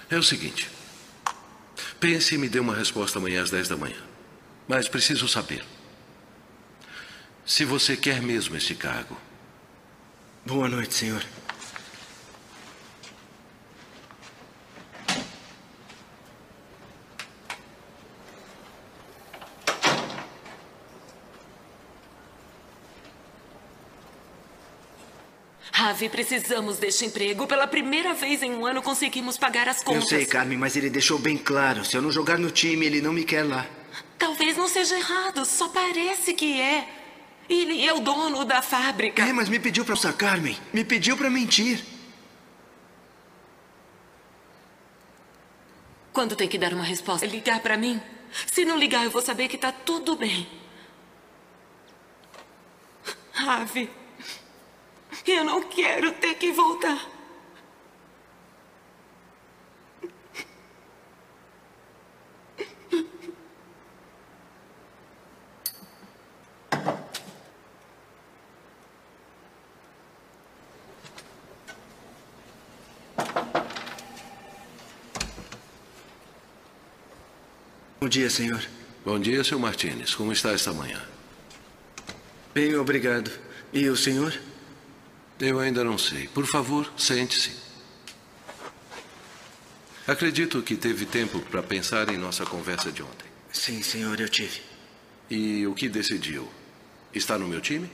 É 0.10 0.18
o 0.18 0.24
seguinte. 0.24 0.70
Pense 2.00 2.36
e 2.36 2.38
me 2.38 2.48
dê 2.48 2.60
uma 2.60 2.76
resposta 2.76 3.18
amanhã 3.18 3.42
às 3.42 3.50
10 3.50 3.70
da 3.70 3.78
manhã. 3.78 3.98
Mas 4.68 4.88
preciso 4.88 5.28
saber. 5.28 5.64
Se 7.46 7.66
você 7.66 7.96
quer 7.96 8.22
mesmo 8.22 8.56
este 8.56 8.76
cargo. 8.76 9.18
Boa 10.46 10.68
noite, 10.68 10.94
senhor. 10.94 11.24
Ravi, 25.72 26.10
precisamos 26.10 26.78
deste 26.78 27.06
emprego. 27.06 27.48
Pela 27.48 27.68
primeira 27.68 28.14
vez 28.14 28.42
em 28.42 28.52
um 28.52 28.66
ano 28.66 28.82
conseguimos 28.82 29.38
pagar 29.38 29.68
as 29.68 29.84
contas. 29.84 30.04
Eu 30.04 30.10
sei, 30.10 30.26
Carmen, 30.26 30.58
mas 30.58 30.76
ele 30.76 30.90
deixou 30.90 31.20
bem 31.20 31.38
claro. 31.38 31.84
Se 31.84 31.98
eu 31.98 32.02
não 32.02 32.12
jogar 32.12 32.38
no 32.38 32.52
time, 32.52 32.86
ele 32.86 33.02
não 33.02 33.12
me 33.12 33.24
quer 33.24 33.44
lá. 33.44 33.66
Talvez 34.18 34.56
não 34.56 34.68
seja 34.68 34.98
errado, 34.98 35.46
só 35.46 35.68
parece 35.70 36.34
que 36.34 36.60
é. 36.60 36.88
Ele 37.50 37.86
é 37.86 37.94
o 37.94 38.00
dono 38.00 38.44
da 38.46 38.62
fábrica. 38.62 39.22
É, 39.22 39.32
mas 39.34 39.50
me 39.50 39.60
pediu 39.60 39.86
para 39.86 39.94
usar, 39.94 40.14
Carmen. 40.14 40.58
Me 40.74 40.84
pediu 40.84 41.16
para 41.16 41.30
mentir. 41.30 41.84
Quando 46.12 46.36
tem 46.36 46.48
que 46.48 46.58
dar 46.58 46.74
uma 46.74 46.84
resposta? 46.84 47.26
Ligar 47.26 47.60
para 47.60 47.78
mim? 47.78 48.02
Se 48.52 48.66
não 48.66 48.78
ligar, 48.78 49.04
eu 49.04 49.12
vou 49.12 49.22
saber 49.22 49.48
que 49.48 49.58
tá 49.58 49.72
tudo 49.72 50.16
bem. 50.16 50.48
Ravi. 53.34 53.90
Eu 55.28 55.44
não 55.44 55.64
quero 55.64 56.12
ter 56.14 56.36
que 56.36 56.52
voltar. 56.52 57.10
Bom 78.00 78.10
dia, 78.10 78.30
senhor. 78.30 78.64
Bom 79.04 79.20
dia, 79.20 79.44
senhor 79.44 79.60
Martinez. 79.60 80.14
Como 80.14 80.32
está 80.32 80.52
esta 80.52 80.72
manhã? 80.72 81.02
Bem, 82.54 82.76
obrigado. 82.76 83.32
E 83.74 83.90
o 83.90 83.96
senhor? 83.96 84.32
Eu 85.40 85.60
ainda 85.60 85.84
não 85.84 85.98
sei. 85.98 86.28
Por 86.28 86.46
favor, 86.46 86.92
sente-se. 86.98 87.52
Acredito 90.08 90.62
que 90.62 90.76
teve 90.76 91.06
tempo 91.06 91.40
para 91.40 91.64
pensar 91.64 92.10
em 92.10 92.18
nossa 92.18 92.46
conversa 92.46 92.92
de 92.92 93.02
ontem. 93.02 93.28
Sim, 93.52 93.82
senhor, 93.82 94.20
eu 94.20 94.30
tive. 94.30 94.62
E 95.30 95.66
o 95.66 95.74
que 95.74 95.90
decidiu? 95.90 96.48
Está 97.14 97.38
no 97.38 97.48
meu 97.48 97.60
time? 97.60 97.90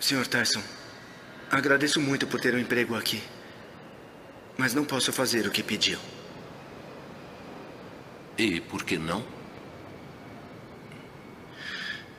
Senhor 0.00 0.26
Tyson, 0.26 0.62
agradeço 1.50 2.00
muito 2.00 2.26
por 2.26 2.40
ter 2.40 2.54
um 2.54 2.58
emprego 2.58 2.94
aqui. 2.94 3.22
Mas 4.56 4.74
não 4.74 4.84
posso 4.84 5.12
fazer 5.12 5.46
o 5.46 5.50
que 5.50 5.62
pediu. 5.62 5.98
E 8.36 8.60
por 8.60 8.82
que 8.84 8.98
não? 8.98 9.24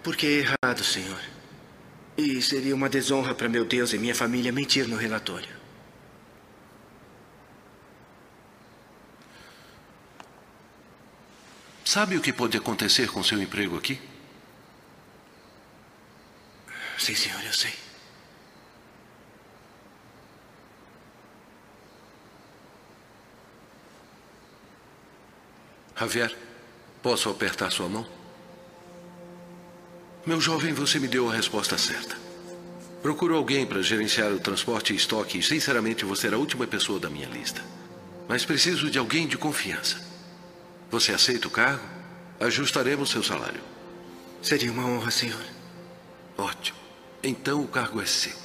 Porque 0.04 0.26
é 0.26 0.30
errado, 0.40 0.84
senhor. 0.84 1.20
E 2.20 2.42
seria 2.42 2.76
uma 2.76 2.90
desonra 2.90 3.34
para 3.34 3.48
meu 3.48 3.64
Deus 3.64 3.94
e 3.94 3.98
minha 3.98 4.14
família 4.14 4.52
mentir 4.52 4.86
no 4.90 4.98
relatório. 4.98 5.56
Sabe 11.86 12.18
o 12.18 12.22
que 12.22 12.34
pode 12.34 12.58
acontecer 12.58 13.10
com 13.10 13.24
seu 13.24 13.42
emprego 13.42 13.78
aqui? 13.78 14.02
Sim, 16.98 17.16
senhor, 17.16 17.42
eu 17.46 17.54
sei. 17.54 17.74
Javier, 25.98 26.38
posso 27.02 27.30
apertar 27.30 27.72
sua 27.72 27.88
mão? 27.88 28.19
Meu 30.26 30.42
jovem, 30.42 30.74
você 30.74 31.00
me 31.00 31.08
deu 31.08 31.30
a 31.30 31.34
resposta 31.34 31.78
certa. 31.78 32.16
Procuro 33.02 33.36
alguém 33.36 33.66
para 33.66 33.82
gerenciar 33.82 34.32
o 34.32 34.40
transporte 34.40 34.92
e 34.92 34.96
estoque 34.96 35.40
e, 35.40 35.44
sinceramente, 35.44 36.04
você 36.04 36.28
era 36.28 36.36
a 36.36 36.40
última 36.40 36.68
pessoa 36.68 37.00
da 37.00 37.10
minha 37.10 37.28
lista. 37.28 37.64
Mas 38.28 38.44
preciso 38.44 38.92
de 38.92 39.00
alguém 39.00 39.28
de 39.28 39.38
confiança. 39.38 39.98
Você 40.92 41.14
aceita 41.14 41.48
o 41.48 41.52
cargo? 41.52 41.84
Ajustaremos 42.40 43.10
seu 43.10 43.24
salário. 43.24 43.62
Seria 44.42 44.72
uma 44.72 44.86
honra, 44.86 45.10
senhor. 45.10 45.44
Ótimo. 46.38 46.78
Então 47.24 47.62
o 47.62 47.68
cargo 47.68 48.02
é 48.02 48.06
seu. 48.06 48.36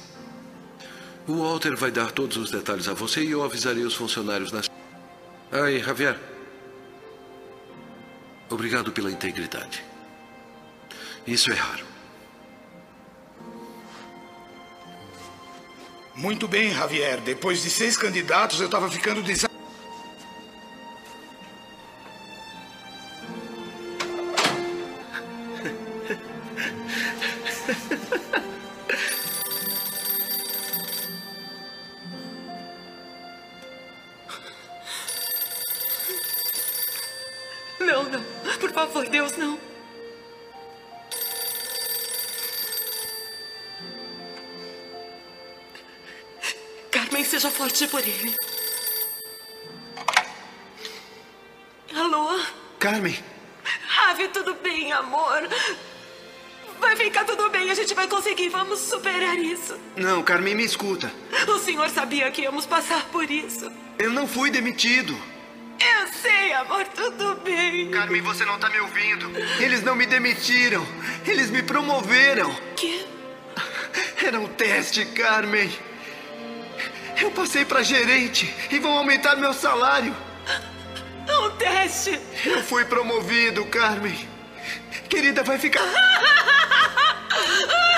O 1.27 1.39
Walter 1.39 1.75
vai 1.75 1.91
dar 1.91 2.11
todos 2.11 2.37
os 2.37 2.51
detalhes 2.51 2.87
a 2.87 2.93
você 2.93 3.21
e 3.21 3.31
eu 3.31 3.43
avisarei 3.43 3.83
os 3.83 3.95
funcionários 3.95 4.51
nas. 4.51 4.69
Aí, 5.51 5.79
Javier. 5.83 6.17
Obrigado 8.49 8.91
pela 8.91 9.11
integridade. 9.11 9.83
Isso 11.25 11.51
é 11.51 11.55
raro. 11.55 11.85
Muito 16.15 16.47
bem, 16.47 16.71
Javier. 16.71 17.19
Depois 17.19 17.61
de 17.61 17.69
seis 17.69 17.97
candidatos, 17.97 18.59
eu 18.59 18.67
estava 18.67 18.89
ficando 18.89 19.21
desa... 19.21 19.54
Carmen, 60.45 60.55
me 60.55 60.63
escuta. 60.63 61.11
O 61.47 61.57
senhor 61.57 61.89
sabia 61.89 62.29
que 62.29 62.43
íamos 62.43 62.67
passar 62.67 63.03
por 63.05 63.31
isso. 63.31 63.71
Eu 63.97 64.11
não 64.11 64.27
fui 64.27 64.51
demitido. 64.51 65.17
Eu 65.79 66.07
sei, 66.07 66.53
amor, 66.53 66.85
tudo 66.89 67.41
bem. 67.43 67.89
Carmen, 67.89 68.21
você 68.21 68.45
não 68.45 68.59
tá 68.59 68.69
me 68.69 68.79
ouvindo. 68.79 69.31
Eles 69.59 69.81
não 69.81 69.95
me 69.95 70.05
demitiram. 70.05 70.85
Eles 71.25 71.49
me 71.49 71.63
promoveram. 71.63 72.55
Que? 72.75 73.07
Era 74.23 74.39
um 74.39 74.47
teste, 74.47 75.03
Carmen. 75.05 75.71
Eu 77.19 77.31
passei 77.31 77.65
para 77.65 77.81
gerente 77.81 78.53
e 78.69 78.77
vão 78.77 78.91
aumentar 78.91 79.35
meu 79.37 79.51
salário. 79.51 80.15
Um 81.27 81.49
teste. 81.57 82.19
Eu 82.45 82.61
fui 82.61 82.85
promovido, 82.85 83.65
Carmen. 83.65 84.29
Querida, 85.09 85.41
vai 85.41 85.57
ficar. 85.57 85.81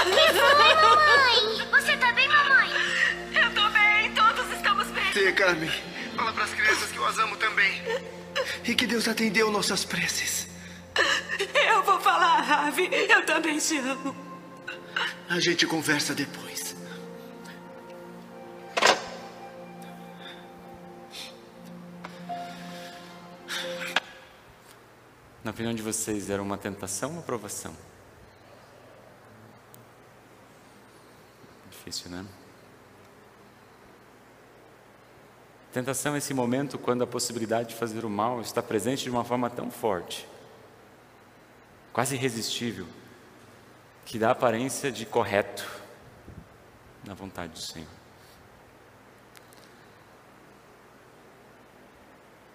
Mamãe! 0.07 1.46
Você, 5.17 5.34
Carmen. 5.34 5.71
Fala 6.15 6.32
para 6.32 6.43
as 6.43 6.53
crianças 6.53 6.91
que 6.91 6.97
eu 6.97 7.06
as 7.08 7.17
amo 7.17 7.36
também. 7.38 7.82
E 8.63 8.75
que 8.75 8.86
Deus 8.86 9.08
atendeu 9.08 9.49
nossas 9.49 9.84
preces. 9.84 10.47
Eu 11.67 11.82
vou 11.82 11.99
falar, 11.99 12.41
Ravi. 12.41 12.88
Eu 12.91 13.25
também 13.25 13.58
te 13.58 13.80
amo. 13.80 14.15
A 15.27 15.39
gente 15.39 15.65
conversa 15.65 16.13
depois. 16.13 16.75
Na 25.43 25.49
opinião 25.49 25.73
de 25.73 25.82
vocês, 25.82 26.30
era 26.30 26.43
uma 26.43 26.60
tentação 26.60 27.13
ou 27.13 27.19
aprovação? 27.21 27.75
Difícil, 31.71 32.12
né? 32.12 32.23
Tentação 35.77 36.15
é 36.15 36.17
esse 36.17 36.33
momento 36.33 36.79
quando 36.79 37.03
a 37.03 37.07
possibilidade 37.07 37.69
de 37.69 37.75
fazer 37.75 38.03
o 38.03 38.09
mal 38.09 38.41
está 38.41 38.63
presente 38.63 39.03
de 39.03 39.11
uma 39.11 39.23
forma 39.23 39.47
tão 39.47 39.69
forte, 39.69 40.27
quase 41.93 42.15
irresistível, 42.15 42.87
que 44.03 44.17
dá 44.17 44.31
aparência 44.31 44.91
de 44.91 45.05
correto 45.05 45.69
na 47.05 47.13
vontade 47.13 47.53
do 47.53 47.59
Senhor. 47.59 47.87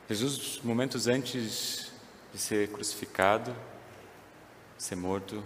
Jesus, 0.08 0.61
momentos 0.64 1.06
antes 1.06 1.92
de 2.32 2.40
ser 2.40 2.72
crucificado, 2.72 3.54
ser 4.76 4.96
morto, 4.96 5.44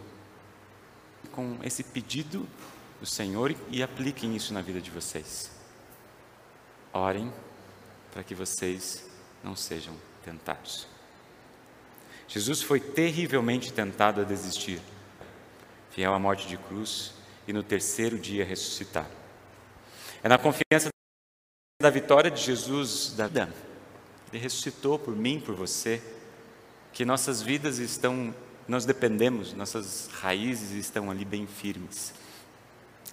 com 1.31 1.59
esse 1.63 1.85
pedido 1.85 2.49
do 2.99 3.07
Senhor 3.07 3.55
e 3.69 3.83
apliquem 3.83 4.35
isso 4.35 4.55
na 4.55 4.63
vida 4.63 4.81
de 4.81 4.91
vocês. 4.91 5.51
Orem 6.91 7.31
para 8.17 8.25
que 8.25 8.35
vocês 8.35 9.05
não 9.45 9.55
sejam 9.55 9.95
tentados. 10.25 10.87
Jesus 12.27 12.63
foi 12.63 12.81
terrivelmente 12.81 13.71
tentado 13.71 14.23
a 14.23 14.25
desistir, 14.25 14.81
fiel 15.91 16.15
à 16.15 16.19
morte 16.19 16.49
de 16.49 16.57
cruz 16.57 17.13
e 17.47 17.53
no 17.53 17.63
terceiro 17.63 18.19
dia 18.19 18.43
ressuscitar. 18.43 19.07
É 20.23 20.31
na 20.31 20.39
confiança 20.39 20.89
da 21.79 21.91
vitória 21.91 22.31
de 22.31 22.41
Jesus 22.41 23.13
da 23.15 23.27
vida, 23.27 23.53
ele 24.33 24.43
ressuscitou 24.43 24.99
por 24.99 25.15
mim, 25.15 25.39
por 25.39 25.55
você, 25.55 26.03
que 26.95 27.05
nossas 27.05 27.43
vidas 27.43 27.77
estão, 27.77 28.35
nós 28.67 28.87
dependemos, 28.87 29.53
nossas 29.53 30.07
raízes 30.07 30.71
estão 30.71 31.11
ali 31.11 31.27
bem 31.27 31.47
firmes. 31.47 32.15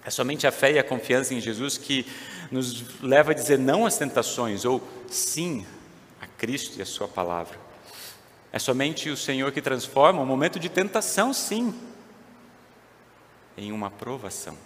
É 0.04 0.10
somente 0.10 0.46
a 0.46 0.52
fé 0.52 0.72
e 0.72 0.78
a 0.78 0.84
confiança 0.84 1.32
em 1.32 1.40
Jesus 1.40 1.78
que 1.78 2.06
nos 2.50 3.00
leva 3.00 3.30
a 3.30 3.34
dizer 3.34 3.58
não 3.58 3.86
às 3.86 3.96
tentações 3.96 4.64
ou 4.64 4.86
sim 5.08 5.66
a 6.20 6.26
Cristo 6.26 6.78
e 6.78 6.82
a 6.82 6.86
Sua 6.86 7.08
palavra. 7.08 7.58
É 8.52 8.58
somente 8.58 9.08
o 9.08 9.16
Senhor 9.16 9.50
que 9.50 9.62
transforma 9.62 10.20
um 10.20 10.26
momento 10.26 10.60
de 10.60 10.68
tentação, 10.68 11.32
sim, 11.32 11.74
em 13.56 13.72
uma 13.72 13.86
aprovação. 13.86 14.56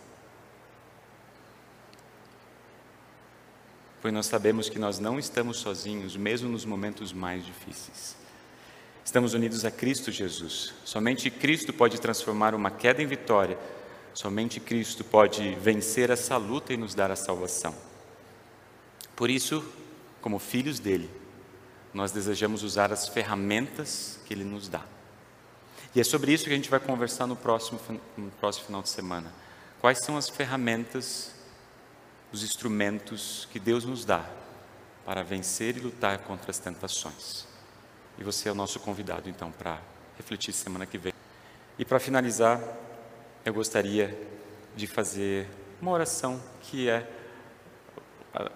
Pois 4.02 4.12
nós 4.12 4.26
sabemos 4.26 4.68
que 4.68 4.78
nós 4.78 4.98
não 4.98 5.18
estamos 5.18 5.58
sozinhos, 5.58 6.16
mesmo 6.16 6.48
nos 6.48 6.64
momentos 6.64 7.12
mais 7.12 7.44
difíceis. 7.44 8.16
Estamos 9.04 9.34
unidos 9.34 9.64
a 9.64 9.70
Cristo 9.70 10.12
Jesus. 10.12 10.74
Somente 10.84 11.30
Cristo 11.30 11.72
pode 11.72 12.00
transformar 12.00 12.54
uma 12.54 12.70
queda 12.70 13.02
em 13.02 13.06
vitória. 13.06 13.58
Somente 14.20 14.58
Cristo 14.58 15.04
pode 15.04 15.54
vencer 15.60 16.10
essa 16.10 16.36
luta 16.36 16.72
e 16.72 16.76
nos 16.76 16.92
dar 16.92 17.08
a 17.08 17.14
salvação. 17.14 17.72
Por 19.14 19.30
isso, 19.30 19.64
como 20.20 20.40
filhos 20.40 20.80
dele, 20.80 21.08
nós 21.94 22.10
desejamos 22.10 22.64
usar 22.64 22.92
as 22.92 23.06
ferramentas 23.06 24.18
que 24.26 24.34
Ele 24.34 24.42
nos 24.42 24.68
dá. 24.68 24.84
E 25.94 26.00
é 26.00 26.02
sobre 26.02 26.32
isso 26.32 26.46
que 26.46 26.50
a 26.50 26.56
gente 26.56 26.68
vai 26.68 26.80
conversar 26.80 27.28
no 27.28 27.36
próximo, 27.36 27.78
no 28.16 28.28
próximo 28.40 28.66
final 28.66 28.82
de 28.82 28.88
semana. 28.88 29.32
Quais 29.80 30.00
são 30.00 30.16
as 30.16 30.28
ferramentas, 30.28 31.32
os 32.32 32.42
instrumentos 32.42 33.46
que 33.52 33.60
Deus 33.60 33.84
nos 33.84 34.04
dá 34.04 34.28
para 35.06 35.22
vencer 35.22 35.76
e 35.76 35.80
lutar 35.80 36.18
contra 36.24 36.50
as 36.50 36.58
tentações? 36.58 37.46
E 38.18 38.24
você 38.24 38.48
é 38.48 38.52
o 38.52 38.56
nosso 38.56 38.80
convidado, 38.80 39.28
então, 39.30 39.52
para 39.52 39.80
refletir 40.16 40.52
semana 40.52 40.86
que 40.86 40.98
vem. 40.98 41.12
E 41.78 41.84
para 41.84 42.00
finalizar, 42.00 42.60
eu 43.48 43.54
gostaria 43.54 44.16
de 44.76 44.86
fazer 44.86 45.48
uma 45.80 45.90
oração 45.90 46.40
que 46.60 46.88
é 46.88 47.08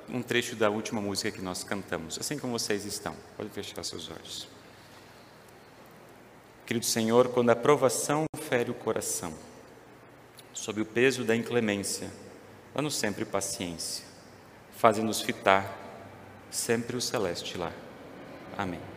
um 0.08 0.22
trecho 0.22 0.54
da 0.54 0.68
última 0.68 1.00
música 1.00 1.30
que 1.30 1.40
nós 1.40 1.64
cantamos, 1.64 2.18
assim 2.18 2.38
como 2.38 2.58
vocês 2.58 2.84
estão. 2.84 3.16
Pode 3.36 3.48
fechar 3.50 3.82
seus 3.82 4.10
olhos. 4.10 4.46
Querido 6.66 6.84
Senhor, 6.84 7.28
quando 7.28 7.50
a 7.50 7.56
provação 7.56 8.26
fere 8.36 8.70
o 8.70 8.74
coração, 8.74 9.32
sob 10.52 10.82
o 10.82 10.86
peso 10.86 11.24
da 11.24 11.34
inclemência, 11.34 12.10
dá-nos 12.74 12.94
sempre 12.94 13.24
paciência, 13.24 14.04
fazendo-nos 14.76 15.22
fitar 15.22 15.74
sempre 16.50 16.96
o 16.96 17.00
celeste 17.00 17.56
lá. 17.56 17.72
Amém. 18.56 18.91